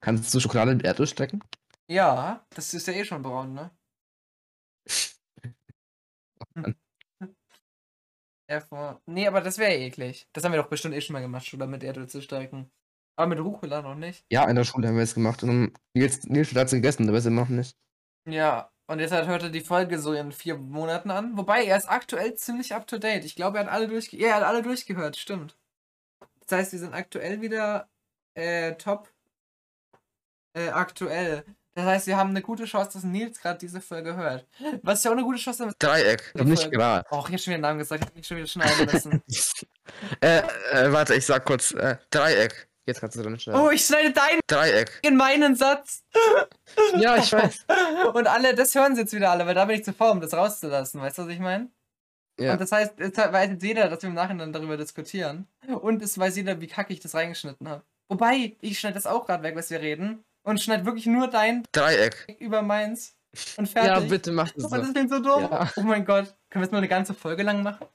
Kannst 0.00 0.34
du 0.34 0.40
Schokolade 0.40 0.74
mit 0.74 0.84
Erdöl 0.84 1.06
strecken? 1.06 1.40
Ja, 1.88 2.44
das 2.50 2.74
ist 2.74 2.86
ja 2.86 2.94
eh 2.94 3.04
schon 3.04 3.22
braun, 3.22 3.54
ne? 3.54 3.70
Vor- 8.68 9.00
nee, 9.06 9.26
aber 9.26 9.40
das 9.40 9.58
wäre 9.58 9.74
eklig. 9.74 10.26
Das 10.32 10.44
haben 10.44 10.52
wir 10.52 10.62
doch 10.62 10.68
bestimmt 10.68 10.94
eh 10.94 11.00
schon 11.00 11.12
mal 11.14 11.20
gemacht, 11.20 11.44
Schokolade 11.46 11.70
mit 11.70 11.82
Erdöl 11.84 12.08
zu 12.08 12.22
strecken. 12.22 12.70
Aber 13.16 13.26
mit 13.28 13.40
Rucola 13.40 13.82
noch 13.82 13.94
nicht. 13.94 14.24
Ja, 14.30 14.48
in 14.48 14.56
der 14.56 14.64
Schule 14.64 14.88
haben 14.88 14.96
wir 14.96 15.02
es 15.02 15.14
gemacht. 15.14 15.42
Und 15.42 15.72
Nils, 15.94 16.24
Nils 16.24 16.54
hat 16.54 16.66
es 16.66 16.72
gegessen, 16.72 17.08
aber 17.08 17.18
es 17.18 17.26
immer 17.26 17.42
noch 17.42 17.48
nicht. 17.48 17.76
Ja, 18.26 18.70
und 18.86 19.00
jetzt 19.00 19.12
hat 19.12 19.26
hört 19.26 19.42
er 19.42 19.50
die 19.50 19.60
Folge 19.60 19.98
so 19.98 20.12
in 20.12 20.32
vier 20.32 20.56
Monaten 20.56 21.10
an. 21.10 21.36
Wobei, 21.36 21.64
er 21.64 21.76
ist 21.76 21.90
aktuell 21.90 22.34
ziemlich 22.34 22.74
up 22.74 22.86
to 22.86 22.98
date. 22.98 23.24
Ich 23.24 23.36
glaube, 23.36 23.58
er 23.58 23.64
hat 23.64 23.72
alle 23.72 23.88
durchge 23.88 24.16
ja, 24.16 24.28
er 24.28 24.34
hat 24.36 24.42
alle 24.44 24.62
durchgehört, 24.62 25.16
stimmt. 25.16 25.56
Das 26.46 26.58
heißt, 26.58 26.72
wir 26.72 26.78
sind 26.78 26.94
aktuell 26.94 27.40
wieder 27.42 27.88
äh, 28.34 28.74
top 28.76 29.12
äh, 30.54 30.68
aktuell. 30.70 31.44
Das 31.78 31.86
heißt, 31.86 32.06
wir 32.08 32.16
haben 32.16 32.30
eine 32.30 32.42
gute 32.42 32.64
Chance, 32.64 32.90
dass 32.94 33.04
Nils 33.04 33.40
gerade 33.40 33.56
diese 33.60 33.80
Folge 33.80 34.16
hört. 34.16 34.44
Was 34.82 35.04
ja 35.04 35.12
auch 35.12 35.16
eine 35.16 35.22
gute 35.22 35.38
Chance 35.38 35.66
ist. 35.66 35.76
Dreieck, 35.78 36.32
Die 36.34 36.42
nicht 36.42 36.72
gerade. 36.72 37.06
Oh, 37.12 37.22
ich 37.28 37.34
hab 37.34 37.40
schon 37.40 37.52
wieder 37.52 37.58
den 37.58 37.60
Namen 37.60 37.78
gesagt, 37.78 38.02
ich 38.02 38.08
hab 38.08 38.16
mich 38.16 38.26
schon 38.26 38.36
wieder 38.36 38.48
schneiden 38.48 38.84
müssen. 38.92 39.22
äh, 40.20 40.38
äh, 40.72 40.92
warte, 40.92 41.14
ich 41.14 41.24
sag 41.24 41.44
kurz. 41.44 41.70
Äh, 41.70 41.98
Dreieck. 42.10 42.68
Jetzt 42.84 43.00
kannst 43.00 43.16
du 43.16 43.22
drin 43.22 43.38
schreiben. 43.38 43.60
oh, 43.60 43.70
ich 43.70 43.84
schneide 43.86 44.10
deinen 44.12 44.40
Dreieck. 44.48 44.98
in 45.02 45.16
meinen 45.16 45.54
Satz. 45.54 46.02
Ja, 46.98 47.16
ich 47.16 47.32
weiß. 47.32 47.66
Und 48.12 48.26
alle, 48.26 48.56
das 48.56 48.74
hören 48.74 48.96
sie 48.96 49.02
jetzt 49.02 49.12
wieder 49.12 49.30
alle, 49.30 49.46
weil 49.46 49.54
da 49.54 49.64
bin 49.64 49.76
ich 49.76 49.84
zu 49.84 49.92
faul, 49.92 50.10
um 50.10 50.20
das 50.20 50.34
rauszulassen. 50.34 51.00
Weißt 51.00 51.18
du, 51.18 51.26
was 51.26 51.28
ich 51.28 51.38
meine? 51.38 51.70
Ja. 52.40 52.54
Und 52.54 52.60
das 52.60 52.72
heißt, 52.72 52.98
jetzt 52.98 53.18
weiß 53.18 53.50
jetzt 53.50 53.62
jeder, 53.62 53.88
dass 53.88 54.02
wir 54.02 54.08
im 54.08 54.14
Nachhinein 54.14 54.52
darüber 54.52 54.76
diskutieren. 54.76 55.46
Und 55.80 56.02
es 56.02 56.18
weiß 56.18 56.34
jeder, 56.34 56.60
wie 56.60 56.66
kacke 56.66 56.92
ich 56.92 56.98
das 56.98 57.14
reingeschnitten 57.14 57.68
habe. 57.68 57.84
Wobei, 58.08 58.56
ich 58.60 58.80
schneide 58.80 58.94
das 58.94 59.06
auch 59.06 59.26
gerade 59.26 59.44
weg, 59.44 59.54
was 59.54 59.70
wir 59.70 59.80
reden. 59.80 60.24
Und 60.48 60.60
schneide 60.60 60.84
wirklich 60.86 61.06
nur 61.06 61.28
dein 61.28 61.62
Dreieck. 61.72 62.36
über 62.40 62.62
meins. 62.62 63.14
Und 63.56 63.72
Ja, 63.74 63.82
fertig. 63.82 64.08
bitte 64.08 64.32
mach 64.32 64.50
das 64.52 64.64
Aber 64.64 64.78
das 64.78 64.86
so. 64.88 64.92
klingt 64.94 65.10
so 65.10 65.18
dumm. 65.20 65.42
Ja. 65.50 65.70
Oh 65.76 65.82
mein 65.82 66.04
Gott. 66.04 66.24
Können 66.50 66.62
wir 66.62 66.62
jetzt 66.62 66.72
mal 66.72 66.78
eine 66.78 66.88
ganze 66.88 67.12
Folge 67.14 67.42
lang 67.42 67.62
machen? 67.62 67.86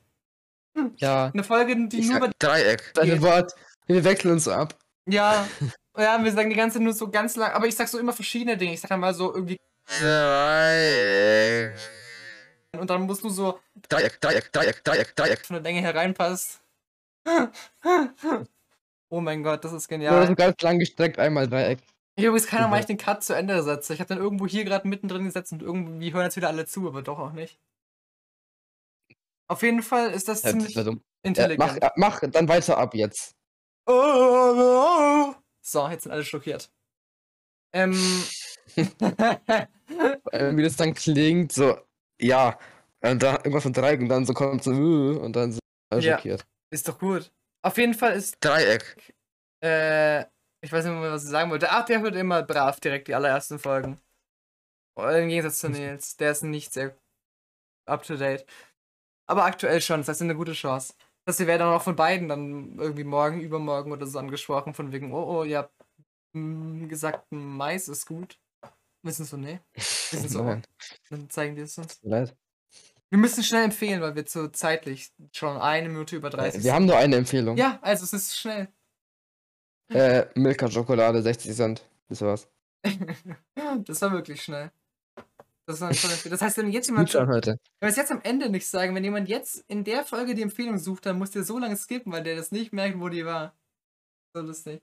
Ja. 0.98 1.32
Eine 1.34 1.44
Folge, 1.44 1.76
die 1.88 2.00
Ich 2.00 2.08
nur 2.10 2.18
über. 2.18 2.30
Dreieck. 2.40 2.94
Deine 2.94 3.22
Wort. 3.22 3.54
Wir 3.88 4.04
wechseln 4.04 4.32
uns 4.34 4.44
so 4.46 4.52
ab. 4.52 4.76
Ja. 5.08 5.48
Ja, 5.96 6.24
wir 6.24 6.32
sagen 6.32 6.50
die 6.50 6.56
ganze 6.56 6.80
nur 6.80 6.94
so 6.94 7.08
ganz 7.12 7.36
lang. 7.36 7.52
Aber 7.52 7.68
ich 7.68 7.76
sag 7.76 7.88
so 7.88 8.00
immer 8.00 8.14
verschiedene 8.14 8.58
Dinge. 8.58 8.74
Ich 8.74 8.82
sag 8.82 8.90
dann 8.90 9.00
mal 9.00 9.14
so 9.14 9.32
irgendwie. 9.32 9.60
Dreieck. 10.00 11.74
Und 12.80 12.90
dann 12.90 13.04
musst 13.04 13.24
du 13.24 13.30
so 13.30 13.60
Dreieck, 13.90 14.20
Dreieck, 14.20 14.52
Dreieck, 14.52 14.84
Dreieck, 14.84 15.16
Dreieck. 15.16 15.46
von 15.46 15.54
der 15.56 15.62
Länge 15.64 15.82
her 15.82 15.94
reinpasst. 15.94 16.62
Oh 19.10 19.22
mein 19.22 19.44
Gott, 19.44 19.64
das 19.64 19.72
ist 19.74 19.92
Nur 19.92 20.00
genial. 20.00 20.26
so 20.28 20.34
ganz 20.34 20.60
lang 20.64 20.80
gestreckt, 20.80 21.20
einmal 21.20 21.48
Dreieck. 21.48 21.78
Ich 22.16 22.24
übrigens 22.24 22.46
keiner 22.48 22.68
mal 22.68 22.80
ich 22.80 22.86
den 22.86 22.98
Cut 22.98 23.24
zu 23.24 23.34
Ende 23.36 23.56
gesetzt. 23.56 23.90
Ich 23.90 24.00
habe 24.00 24.08
dann 24.08 24.20
irgendwo 24.20 24.46
hier 24.46 24.64
gerade 24.66 24.88
mittendrin 24.88 25.26
gesetzt 25.26 25.52
und 25.52 25.62
irgendwie 25.64 26.14
hören 26.14 26.24
jetzt 26.26 26.36
wieder 26.36 26.48
alle 26.50 26.66
zu, 26.66 26.88
aber 26.88 27.02
doch 27.02 27.18
auch 27.20 27.32
nicht. 27.34 27.60
Auf 29.48 29.62
jeden 29.64 29.82
Fall 29.82 30.12
ist 30.12 30.28
das 30.28 30.44
Ja, 30.44 30.52
das 30.52 30.60
ziemlich 30.60 30.76
wär 30.76 30.84
dumm. 30.84 31.02
Ja, 31.26 31.30
intelligent. 31.30 31.80
mach, 31.82 32.20
mach 32.22 32.30
dann 32.32 32.48
weiter 32.48 32.78
ab 32.78 32.94
jetzt. 32.96 33.36
So, 35.66 35.88
jetzt 35.88 36.04
sind 36.04 36.12
alle 36.12 36.26
schockiert. 36.26 36.70
Ähm. 37.74 37.94
Äh, 40.32 40.56
Wie 40.56 40.64
das 40.64 40.76
dann 40.76 40.94
klingt, 40.94 41.52
so, 41.52 41.78
ja. 42.20 42.58
Und 43.02 43.22
da 43.22 43.34
irgendwas 43.36 43.64
von 43.64 43.74
Dreieck 43.74 44.00
und 44.02 44.10
dann 44.10 44.26
so 44.26 44.34
kommt 44.34 44.64
so, 44.64 44.72
äh, 44.72 45.18
und 45.20 45.36
dann 45.36 45.52
so 45.52 45.60
alle 45.92 46.02
Ja. 46.02 46.16
schockiert. 46.18 46.46
ist 46.72 46.88
doch 46.88 46.98
gut. 46.98 47.32
Auf 47.62 47.78
jeden 47.78 47.94
Fall 47.94 48.14
ist, 48.14 48.38
Dreieck. 48.42 49.14
äh, 49.62 50.26
ich 50.64 50.72
weiß 50.72 50.86
nicht 50.86 50.94
mehr, 50.94 51.12
was 51.12 51.26
ich 51.26 51.30
sagen 51.30 51.52
wollte. 51.52 51.70
Ach, 51.72 51.86
der 51.86 52.02
hört 52.02 52.16
immer 52.16 52.42
brav 52.42 52.80
direkt 52.80 53.08
die 53.10 53.16
allerersten 53.16 53.60
Folgen. 53.60 54.00
Im 54.98 55.28
Gegensatz 55.28 55.60
zu 55.60 55.70
Nils. 55.70 56.16
Der 56.18 56.32
ist 56.32 56.44
nicht 56.44 56.72
sehr 56.72 56.96
up 57.86 58.04
to 58.04 58.16
date. 58.16 58.46
Aber 59.28 59.44
aktuell 59.46 59.82
schon, 59.82 60.00
das 60.02 60.08
heißt, 60.08 60.22
eine 60.22 60.36
gute 60.36 60.54
Chance. 60.54 60.94
Das 61.26 61.40
wir 61.40 61.48
werden 61.48 61.60
dann 61.62 61.74
auch 61.74 61.82
von 61.82 61.96
beiden 61.96 62.28
dann 62.28 62.78
irgendwie 62.78 63.04
morgen, 63.04 63.42
übermorgen 63.42 63.92
oder 63.92 64.06
so 64.06 64.20
angesprochen, 64.20 64.74
von 64.74 64.92
wegen, 64.92 65.14
oh, 65.14 65.40
oh, 65.40 65.44
ihr 65.44 65.60
habt 65.60 65.74
gesagt, 66.34 67.28
Mais 67.32 67.88
ist 67.88 68.06
gut. 68.06 68.40
Wissen 69.04 69.26
so, 69.26 69.36
nee. 69.38 69.60
Wissen 69.76 70.30
so, 70.30 70.44
Nein, 70.44 70.64
dann 71.10 71.30
zeigen 71.30 71.56
die 71.56 71.62
es 71.64 71.78
uns. 71.78 72.00
leid. 72.04 72.36
Wir 73.10 73.20
müssen 73.20 73.44
schnell 73.44 73.66
empfehlen, 73.66 74.02
weil 74.02 74.16
wir 74.16 74.26
zu 74.26 74.52
zeitlich 74.52 75.14
schon 75.34 75.58
eine 75.58 75.88
Minute 75.90 76.16
über 76.16 76.30
30 76.30 76.62
Äh, 76.62 76.64
Wir 76.64 76.74
haben 76.74 76.86
nur 76.86 76.98
eine 76.98 77.18
Empfehlung. 77.18 77.58
Ja, 77.58 77.80
also 77.82 78.06
es 78.06 78.14
ist 78.14 78.38
schnell. 78.38 78.70
Äh, 79.94 80.28
Milka 80.36 80.72
Schokolade, 80.72 81.22
60 81.22 81.56
Cent. 81.56 81.90
Das 82.08 82.22
war's. 82.22 82.48
das 83.86 84.02
war 84.02 84.12
wirklich 84.12 84.42
schnell. 84.42 84.72
Das, 85.68 85.80
war 85.82 85.94
schon 85.94 86.10
das 86.30 86.42
heißt, 86.42 86.58
wenn 86.58 86.72
jetzt 86.72 86.88
jemand 86.88 87.10
Gutschein 87.10 87.28
heute. 87.28 87.52
Wenn 87.80 87.88
wir 87.88 87.90
es 87.90 87.96
jetzt 87.96 88.12
am 88.12 88.22
Ende 88.22 88.50
nicht 88.50 88.68
sagen, 88.68 88.96
wenn 88.96 89.04
jemand 89.04 89.30
jetzt 89.30 89.64
in 89.68 89.84
der 89.84 90.04
Folge 90.04 90.36
die 90.36 90.42
Empfehlung 90.42 90.78
sucht, 90.78 91.06
dann 91.06 91.18
muss 91.18 91.32
der 91.32 91.44
so 91.44 91.58
lange 91.58 91.78
skippen, 91.78 92.12
weil 92.12 92.24
der 92.24 92.36
das 92.36 92.52
nicht 92.52 92.74
merkt, 92.74 93.00
wo 93.00 93.08
die 93.08 93.26
war. 93.26 93.56
So 94.36 94.42
lustig. 94.42 94.82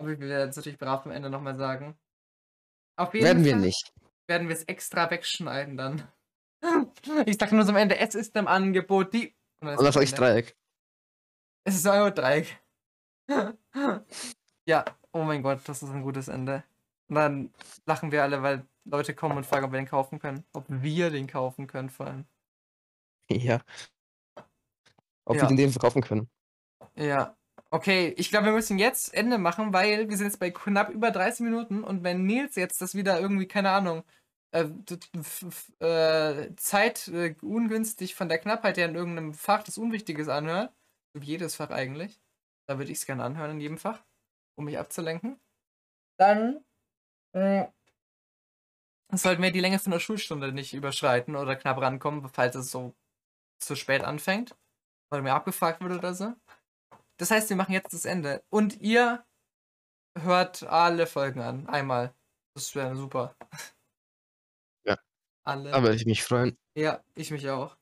Aber 0.00 0.08
wir 0.08 0.28
werden 0.28 0.50
es 0.50 0.56
natürlich 0.56 0.78
brav 0.78 1.04
am 1.06 1.12
Ende 1.12 1.30
nochmal 1.30 1.56
sagen. 1.56 1.96
Auf 2.96 3.14
jeden 3.14 3.26
Werden 3.26 3.44
wir 3.44 3.52
Fall 3.52 3.60
nicht. 3.60 3.92
werden 4.28 4.48
wir 4.48 4.56
es 4.56 4.64
extra 4.64 5.10
wegschneiden 5.10 5.76
dann. 5.76 6.08
Ich 7.26 7.36
sag 7.38 7.52
nur 7.52 7.64
so 7.64 7.70
am 7.70 7.76
Ende, 7.76 7.96
es 7.98 8.16
ist 8.16 8.34
im 8.34 8.48
Angebot 8.48 9.14
die. 9.14 9.32
Und 9.60 9.78
sag 9.78 10.02
ich 10.02 10.10
Ende. 10.10 10.16
Dreieck. 10.16 10.56
Es 11.64 11.76
ist 11.76 11.86
Euro 11.86 12.10
Dreieck. 12.10 12.60
Ja, 14.66 14.84
oh 15.12 15.22
mein 15.24 15.42
Gott, 15.42 15.60
das 15.66 15.82
ist 15.82 15.90
ein 15.90 16.02
gutes 16.02 16.28
Ende. 16.28 16.64
Und 17.08 17.14
dann 17.16 17.54
lachen 17.86 18.12
wir 18.12 18.22
alle, 18.22 18.42
weil 18.42 18.66
Leute 18.84 19.14
kommen 19.14 19.36
und 19.36 19.46
fragen, 19.46 19.64
ob 19.66 19.72
wir 19.72 19.80
den 19.80 19.88
kaufen 19.88 20.18
können. 20.18 20.44
Ob 20.52 20.64
wir 20.68 21.10
den 21.10 21.26
kaufen 21.26 21.66
können, 21.66 21.90
vor 21.90 22.06
allem. 22.06 22.26
Ja. 23.30 23.60
Ob 25.26 25.36
Ja. 25.36 25.42
wir 25.42 25.48
den 25.48 25.56
dem 25.56 25.70
verkaufen 25.70 26.02
können. 26.02 26.28
Ja. 26.96 27.36
Okay, 27.70 28.14
ich 28.16 28.30
glaube, 28.30 28.46
wir 28.46 28.52
müssen 28.52 28.78
jetzt 28.78 29.12
Ende 29.12 29.36
machen, 29.38 29.72
weil 29.74 30.08
wir 30.08 30.16
sind 30.16 30.26
jetzt 30.28 30.38
bei 30.40 30.50
knapp 30.50 30.88
über 30.90 31.10
30 31.10 31.40
Minuten 31.44 31.84
und 31.84 32.02
wenn 32.02 32.24
Nils 32.24 32.56
jetzt 32.56 32.80
das 32.80 32.94
wieder 32.94 33.20
irgendwie, 33.20 33.46
keine 33.46 33.70
Ahnung, 33.70 34.04
äh, 34.52 34.64
äh, 35.80 36.54
Zeit 36.56 37.08
äh, 37.08 37.34
ungünstig 37.42 38.14
von 38.14 38.28
der 38.30 38.38
Knappheit 38.38 38.78
her 38.78 38.88
in 38.88 38.94
irgendeinem 38.94 39.34
Fach 39.34 39.62
das 39.62 39.76
Unwichtiges 39.78 40.28
anhört, 40.28 40.72
wie 41.12 41.26
jedes 41.26 41.56
Fach 41.56 41.70
eigentlich, 41.70 42.20
da 42.68 42.78
würde 42.78 42.92
ich 42.92 42.98
es 42.98 43.06
gerne 43.06 43.24
anhören 43.24 43.52
in 43.52 43.60
jedem 43.60 43.78
Fach, 43.78 44.04
um 44.56 44.66
mich 44.66 44.78
abzulenken, 44.78 45.40
dann 46.18 46.64
äh, 47.32 47.66
sollten 49.12 49.42
wir 49.42 49.52
die 49.52 49.60
Länge 49.60 49.78
von 49.78 49.92
der 49.92 50.00
Schulstunde 50.00 50.52
nicht 50.52 50.74
überschreiten 50.74 51.36
oder 51.36 51.56
knapp 51.56 51.80
rankommen, 51.80 52.28
falls 52.28 52.54
es 52.56 52.70
so 52.70 52.94
zu 53.58 53.74
spät 53.74 54.04
anfängt, 54.04 54.56
weil 55.10 55.22
mir 55.22 55.34
abgefragt 55.34 55.80
wird 55.80 55.92
oder 55.92 56.14
so. 56.14 56.34
Das 57.16 57.30
heißt, 57.30 57.48
wir 57.48 57.56
machen 57.56 57.72
jetzt 57.72 57.92
das 57.92 58.04
Ende. 58.04 58.44
Und 58.50 58.80
ihr 58.80 59.24
hört 60.16 60.62
alle 60.64 61.06
Folgen 61.06 61.40
an. 61.40 61.68
Einmal. 61.68 62.14
Das 62.54 62.74
wäre 62.74 62.96
super. 62.96 63.34
Ja. 64.84 64.96
Alle. 65.44 65.70
Da 65.70 65.82
würde 65.82 65.96
ich 65.96 66.06
mich 66.06 66.22
freuen. 66.22 66.56
ja, 66.76 67.02
ich 67.14 67.30
mich 67.30 67.48
auch. 67.48 67.77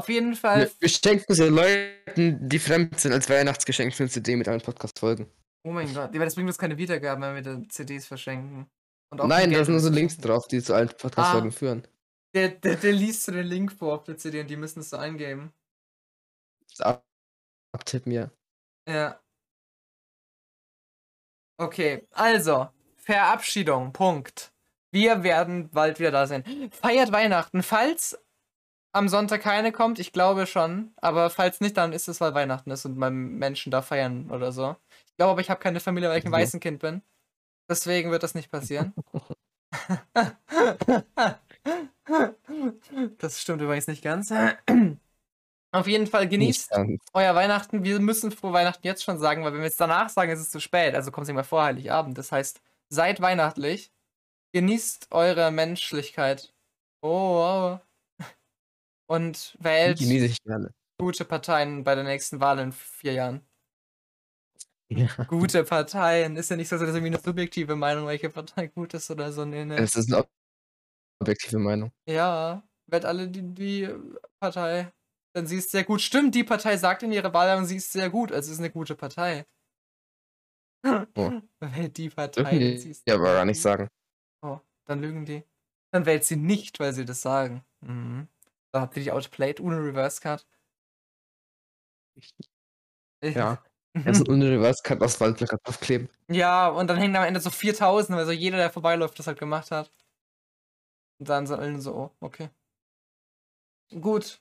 Auf 0.00 0.08
jeden 0.08 0.34
Fall. 0.34 0.60
Wir, 0.62 0.70
wir 0.80 0.88
schenken 0.88 1.34
sie 1.34 1.48
Leuten, 1.48 2.48
die 2.48 2.58
fremd 2.58 2.98
sind, 2.98 3.12
als 3.12 3.28
Weihnachtsgeschenk 3.28 3.94
für 3.94 4.04
eine 4.04 4.10
CD 4.10 4.34
mit 4.34 4.48
allen 4.48 4.62
Podcast-Folgen. 4.62 5.30
Oh 5.62 5.72
mein 5.72 5.92
Gott. 5.92 6.14
Das 6.14 6.34
bringt 6.34 6.48
uns 6.48 6.56
keine 6.56 6.78
Wiedergaben, 6.78 7.22
wenn 7.22 7.34
wir 7.34 7.42
da 7.42 7.68
CDs 7.68 8.06
verschenken. 8.06 8.66
Nein, 9.14 9.50
da 9.52 9.62
sind 9.64 9.74
nur 9.74 9.80
so. 9.80 9.90
Links 9.90 10.16
drauf, 10.16 10.48
die 10.48 10.62
zu 10.62 10.72
allen 10.72 10.88
Podcast-Folgen 10.88 11.48
Ah. 11.48 11.52
führen. 11.52 11.86
Der, 12.34 12.48
der, 12.48 12.76
der 12.76 12.92
liest 12.92 13.24
so 13.24 13.32
den 13.32 13.46
Link 13.46 13.72
vor 13.72 13.94
auf 13.96 14.04
der 14.04 14.16
CD 14.16 14.40
und 14.40 14.48
die 14.48 14.56
müssen 14.56 14.80
es 14.80 14.88
so 14.90 14.96
eingeben. 14.96 15.52
Ab 16.78 17.04
Abtippen, 17.72 18.12
ja. 18.12 18.30
Ja. 18.88 19.20
Okay, 21.58 22.06
also, 22.12 22.68
Verabschiedung, 22.96 23.92
Punkt. 23.92 24.52
Wir 24.92 25.22
werden 25.22 25.68
bald 25.70 25.98
wieder 26.00 26.10
da 26.10 26.26
sein. 26.26 26.42
Feiert 26.72 27.12
Weihnachten. 27.12 27.62
Falls 27.62 28.18
am 28.92 29.08
Sonntag 29.08 29.42
keine 29.42 29.72
kommt, 29.72 29.98
ich 29.98 30.12
glaube 30.12 30.46
schon, 30.46 30.92
aber 30.96 31.30
falls 31.30 31.60
nicht, 31.60 31.76
dann 31.76 31.92
ist 31.92 32.08
es, 32.08 32.20
weil 32.20 32.34
Weihnachten 32.34 32.70
ist 32.70 32.84
und 32.84 32.96
man 32.96 33.14
Menschen 33.14 33.70
da 33.70 33.82
feiern 33.82 34.30
oder 34.30 34.52
so. 34.52 34.76
Ich 35.06 35.16
glaube 35.16 35.32
aber, 35.32 35.40
ich 35.40 35.50
habe 35.50 35.60
keine 35.60 35.80
Familie, 35.80 36.08
weil 36.10 36.18
ich 36.18 36.24
ein 36.24 36.30
Mhm. 36.30 36.34
Waisenkind 36.34 36.80
bin. 36.80 37.02
Deswegen 37.68 38.10
wird 38.10 38.22
das 38.22 38.34
nicht 38.34 38.50
passieren. 38.50 38.94
das 43.18 43.40
stimmt 43.40 43.62
übrigens 43.62 43.86
nicht 43.86 44.02
ganz. 44.02 44.32
Auf 45.72 45.86
jeden 45.86 46.06
Fall 46.08 46.28
genießt 46.28 46.72
euer 47.12 47.34
Weihnachten. 47.34 47.84
Wir 47.84 48.00
müssen 48.00 48.32
frohe 48.32 48.52
Weihnachten 48.52 48.84
jetzt 48.86 49.04
schon 49.04 49.18
sagen, 49.18 49.44
weil 49.44 49.52
wenn 49.52 49.60
wir 49.60 49.68
es 49.68 49.76
danach 49.76 50.08
sagen, 50.08 50.32
ist 50.32 50.40
es 50.40 50.50
zu 50.50 50.60
spät. 50.60 50.94
Also 50.94 51.12
kommt 51.12 51.24
es 51.24 51.28
nicht 51.28 51.36
mehr 51.36 51.44
vor 51.44 51.62
Heiligabend. 51.62 52.18
Das 52.18 52.32
heißt, 52.32 52.60
seid 52.88 53.20
weihnachtlich. 53.20 53.92
Genießt 54.52 55.08
eure 55.12 55.52
Menschlichkeit. 55.52 56.52
Oh, 57.02 57.78
oh. 57.78 57.80
Und 59.10 59.56
Die 59.58 59.64
wählt 59.64 60.38
gute 61.00 61.24
Parteien 61.24 61.82
bei 61.82 61.96
der 61.96 62.04
nächsten 62.04 62.40
Wahl 62.40 62.60
in 62.60 62.70
vier 62.70 63.14
Jahren. 63.14 63.40
Ja. 64.88 65.08
Gute 65.24 65.64
Parteien. 65.64 66.36
Ist 66.36 66.50
ja 66.50 66.56
nicht 66.56 66.68
so, 66.68 66.76
dass 66.76 66.86
das 66.86 66.94
irgendwie 66.94 67.14
eine 67.14 67.20
subjektive 67.20 67.74
Meinung, 67.74 68.06
welche 68.06 68.30
Partei 68.30 68.68
gut 68.68 68.94
ist 68.94 69.10
oder 69.10 69.32
so. 69.32 69.44
Nee, 69.44 69.64
nee. 69.64 69.74
Es 69.74 69.96
ist 69.96 70.12
eine 70.12 70.24
objektive 71.20 71.58
Meinung. 71.58 71.90
Ja, 72.08 72.62
wählt 72.86 73.04
alle 73.04 73.28
die, 73.28 73.42
die 73.42 73.88
Partei. 74.38 74.92
Denn 75.34 75.46
sie 75.46 75.56
ist 75.56 75.72
sehr 75.72 75.82
gut. 75.82 76.00
Stimmt, 76.00 76.36
die 76.36 76.44
Partei 76.44 76.76
sagt 76.76 77.02
in 77.02 77.10
ihrer 77.10 77.32
Wahlwerbung, 77.32 77.64
sie 77.64 77.76
ist 77.76 77.90
sehr 77.90 78.10
gut. 78.10 78.30
Also 78.30 78.48
es 78.48 78.54
ist 78.54 78.60
eine 78.60 78.70
gute 78.70 78.94
Partei. 78.94 79.44
Oh. 80.84 81.40
Wählt 81.60 81.96
die 81.96 82.10
Partei. 82.10 82.58
Denn 82.58 82.78
sie 82.78 82.84
die 82.84 82.90
ist 82.90 83.08
ja 83.08 83.14
aber 83.16 83.32
gar 83.34 83.44
nicht 83.44 83.60
sagen. 83.60 83.88
Oh, 84.42 84.60
dann 84.86 85.00
lügen 85.00 85.24
die. 85.24 85.42
Dann 85.92 86.06
wählt 86.06 86.24
sie 86.24 86.36
nicht, 86.36 86.78
weil 86.78 86.92
sie 86.92 87.04
das 87.04 87.22
sagen. 87.22 87.64
Mhm. 87.80 88.28
Da 88.72 88.80
habt 88.82 88.96
ihr 88.96 89.02
die 89.02 89.12
outplayed 89.12 89.60
ohne 89.60 89.76
Reverse 89.76 90.20
Card. 90.20 90.46
Ja. 93.22 93.62
Jetzt 94.06 94.28
ein 94.28 94.42
Reverse 94.42 94.82
Cut 94.84 95.02
Asphalt-Plakat 95.02 95.60
aufkleben. 95.64 96.08
Ja, 96.28 96.68
und 96.68 96.86
dann 96.86 96.96
hängen 96.96 97.16
am 97.16 97.24
Ende 97.24 97.40
so 97.40 97.50
4000, 97.50 98.16
weil 98.16 98.26
so 98.26 98.30
jeder, 98.30 98.56
der 98.56 98.70
vorbeiläuft, 98.70 99.18
das 99.18 99.26
halt 99.26 99.40
gemacht 99.40 99.72
hat. 99.72 99.90
Und 101.18 101.28
dann 101.28 101.46
sind 101.46 101.58
alle 101.58 101.80
so, 101.80 101.94
oh, 101.94 102.10
okay. 102.20 102.50
Gut. 104.00 104.40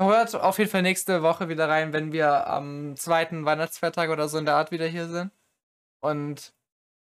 Hört 0.00 0.34
auf 0.36 0.58
jeden 0.58 0.70
Fall 0.70 0.82
nächste 0.82 1.22
Woche 1.22 1.48
wieder 1.48 1.68
rein, 1.68 1.92
wenn 1.92 2.12
wir 2.12 2.46
am 2.46 2.96
zweiten 2.96 3.44
Weihnachtsfeiertag 3.44 4.10
oder 4.10 4.28
so 4.28 4.38
in 4.38 4.44
der 4.44 4.54
Art 4.54 4.70
wieder 4.70 4.86
hier 4.86 5.08
sind. 5.08 5.32
Und 6.00 6.54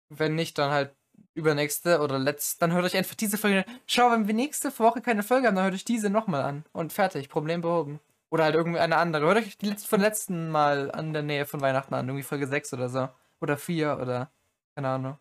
wenn 0.10 0.36
nicht, 0.36 0.58
dann 0.58 0.72
halt 0.72 0.97
übernächste 1.38 2.02
oder 2.02 2.20
letzte, 2.20 2.60
dann 2.60 2.74
hört 2.74 2.84
euch 2.86 2.98
einfach 2.98 3.16
diese 3.16 3.38
Folge. 3.38 3.64
Schau, 3.86 4.12
wenn 4.12 4.28
wir 4.28 4.34
nächste 4.34 4.78
Woche 4.80 5.02
keine 5.02 5.24
Folge 5.24 5.48
haben, 5.48 5.56
dann 5.56 5.64
hört 5.66 5.74
euch 5.76 5.86
diese 5.86 6.10
nochmal 6.10 6.42
an. 6.44 6.66
Und 6.74 6.92
fertig, 6.94 7.30
Problem 7.30 7.62
behoben. 7.62 8.00
Oder 8.30 8.44
halt 8.46 8.56
irgendwie 8.56 8.80
eine 8.80 8.98
andere. 8.98 9.26
Hört 9.26 9.38
euch 9.38 9.58
die 9.58 9.68
letzte, 9.68 9.88
von 9.88 10.02
letzten 10.02 10.50
Mal 10.50 10.92
an 10.92 11.14
der 11.14 11.22
Nähe 11.24 11.46
von 11.46 11.62
Weihnachten 11.62 11.94
an. 11.94 12.08
Irgendwie 12.08 12.24
Folge 12.24 12.48
6 12.48 12.74
oder 12.74 12.90
so. 12.90 13.08
Oder 13.40 13.56
4 13.58 14.00
oder 14.02 14.32
keine 14.76 14.90
Ahnung. 14.90 15.18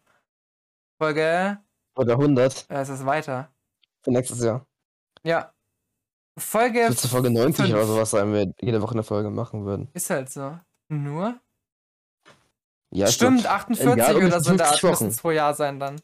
Folge. 0.98 1.58
Oder 1.96 2.12
100 2.14 2.66
Äh, 2.70 2.74
es 2.80 2.88
ist 2.88 3.06
weiter. 3.06 3.48
für 4.02 4.10
nächstes 4.10 4.42
Jahr. 4.42 4.66
Ja. 5.22 5.52
Folge. 6.38 6.86
Bis 6.88 7.06
Folge 7.06 7.30
90 7.30 7.66
fünf. 7.66 7.74
oder 7.76 7.86
sowas, 7.86 8.12
wenn 8.12 8.32
wir 8.32 8.52
jede 8.60 8.82
Woche 8.82 8.92
eine 8.92 9.02
Folge 9.02 9.30
machen 9.30 9.64
würden. 9.64 9.88
Ist 9.94 10.10
halt 10.10 10.30
so. 10.30 10.58
Nur? 10.88 11.38
Ja, 12.95 13.09
Stimmt, 13.09 13.43
glaub, 13.43 13.55
48 13.55 13.97
Jahr 13.97 14.16
oder 14.16 14.41
so 14.41 14.53
in 14.53 14.59
der 14.59 14.66
50 14.66 14.84
Art 14.84 15.01
müssen 15.01 15.16
pro 15.20 15.30
Jahr 15.30 15.55
sein 15.55 15.80
dann. 15.80 16.01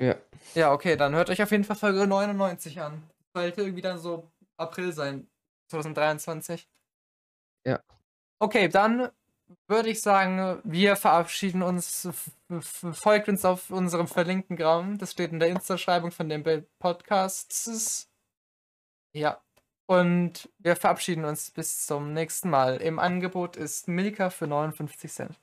Ja. 0.00 0.16
Ja, 0.54 0.72
okay, 0.72 0.96
dann 0.96 1.14
hört 1.14 1.28
euch 1.30 1.42
auf 1.42 1.50
jeden 1.50 1.64
Fall 1.64 1.76
Folge 1.76 2.06
99 2.06 2.80
an. 2.80 3.02
Sollte 3.34 3.62
irgendwie 3.62 3.82
dann 3.82 3.98
so 3.98 4.30
April 4.56 4.92
sein. 4.92 5.28
2023. 5.70 6.68
Ja. 7.66 7.80
Okay, 8.40 8.68
dann 8.68 9.10
würde 9.66 9.90
ich 9.90 10.00
sagen, 10.00 10.60
wir 10.64 10.96
verabschieden 10.96 11.62
uns. 11.62 12.08
Folgt 12.92 13.28
uns 13.28 13.44
auf 13.44 13.70
unserem 13.70 14.06
verlinkten 14.06 14.56
Graum. 14.56 14.98
Das 14.98 15.12
steht 15.12 15.32
in 15.32 15.40
der 15.40 15.48
Insta-Schreibung 15.48 16.10
von 16.10 16.28
dem 16.28 16.44
Podcast. 16.78 18.08
Ja. 19.14 19.42
Und 19.86 20.50
wir 20.58 20.76
verabschieden 20.76 21.24
uns 21.24 21.50
bis 21.50 21.86
zum 21.86 22.12
nächsten 22.12 22.50
Mal. 22.50 22.76
Im 22.76 22.98
Angebot 22.98 23.56
ist 23.56 23.88
Milka 23.88 24.30
für 24.30 24.46
59 24.46 25.10
Cent. 25.10 25.40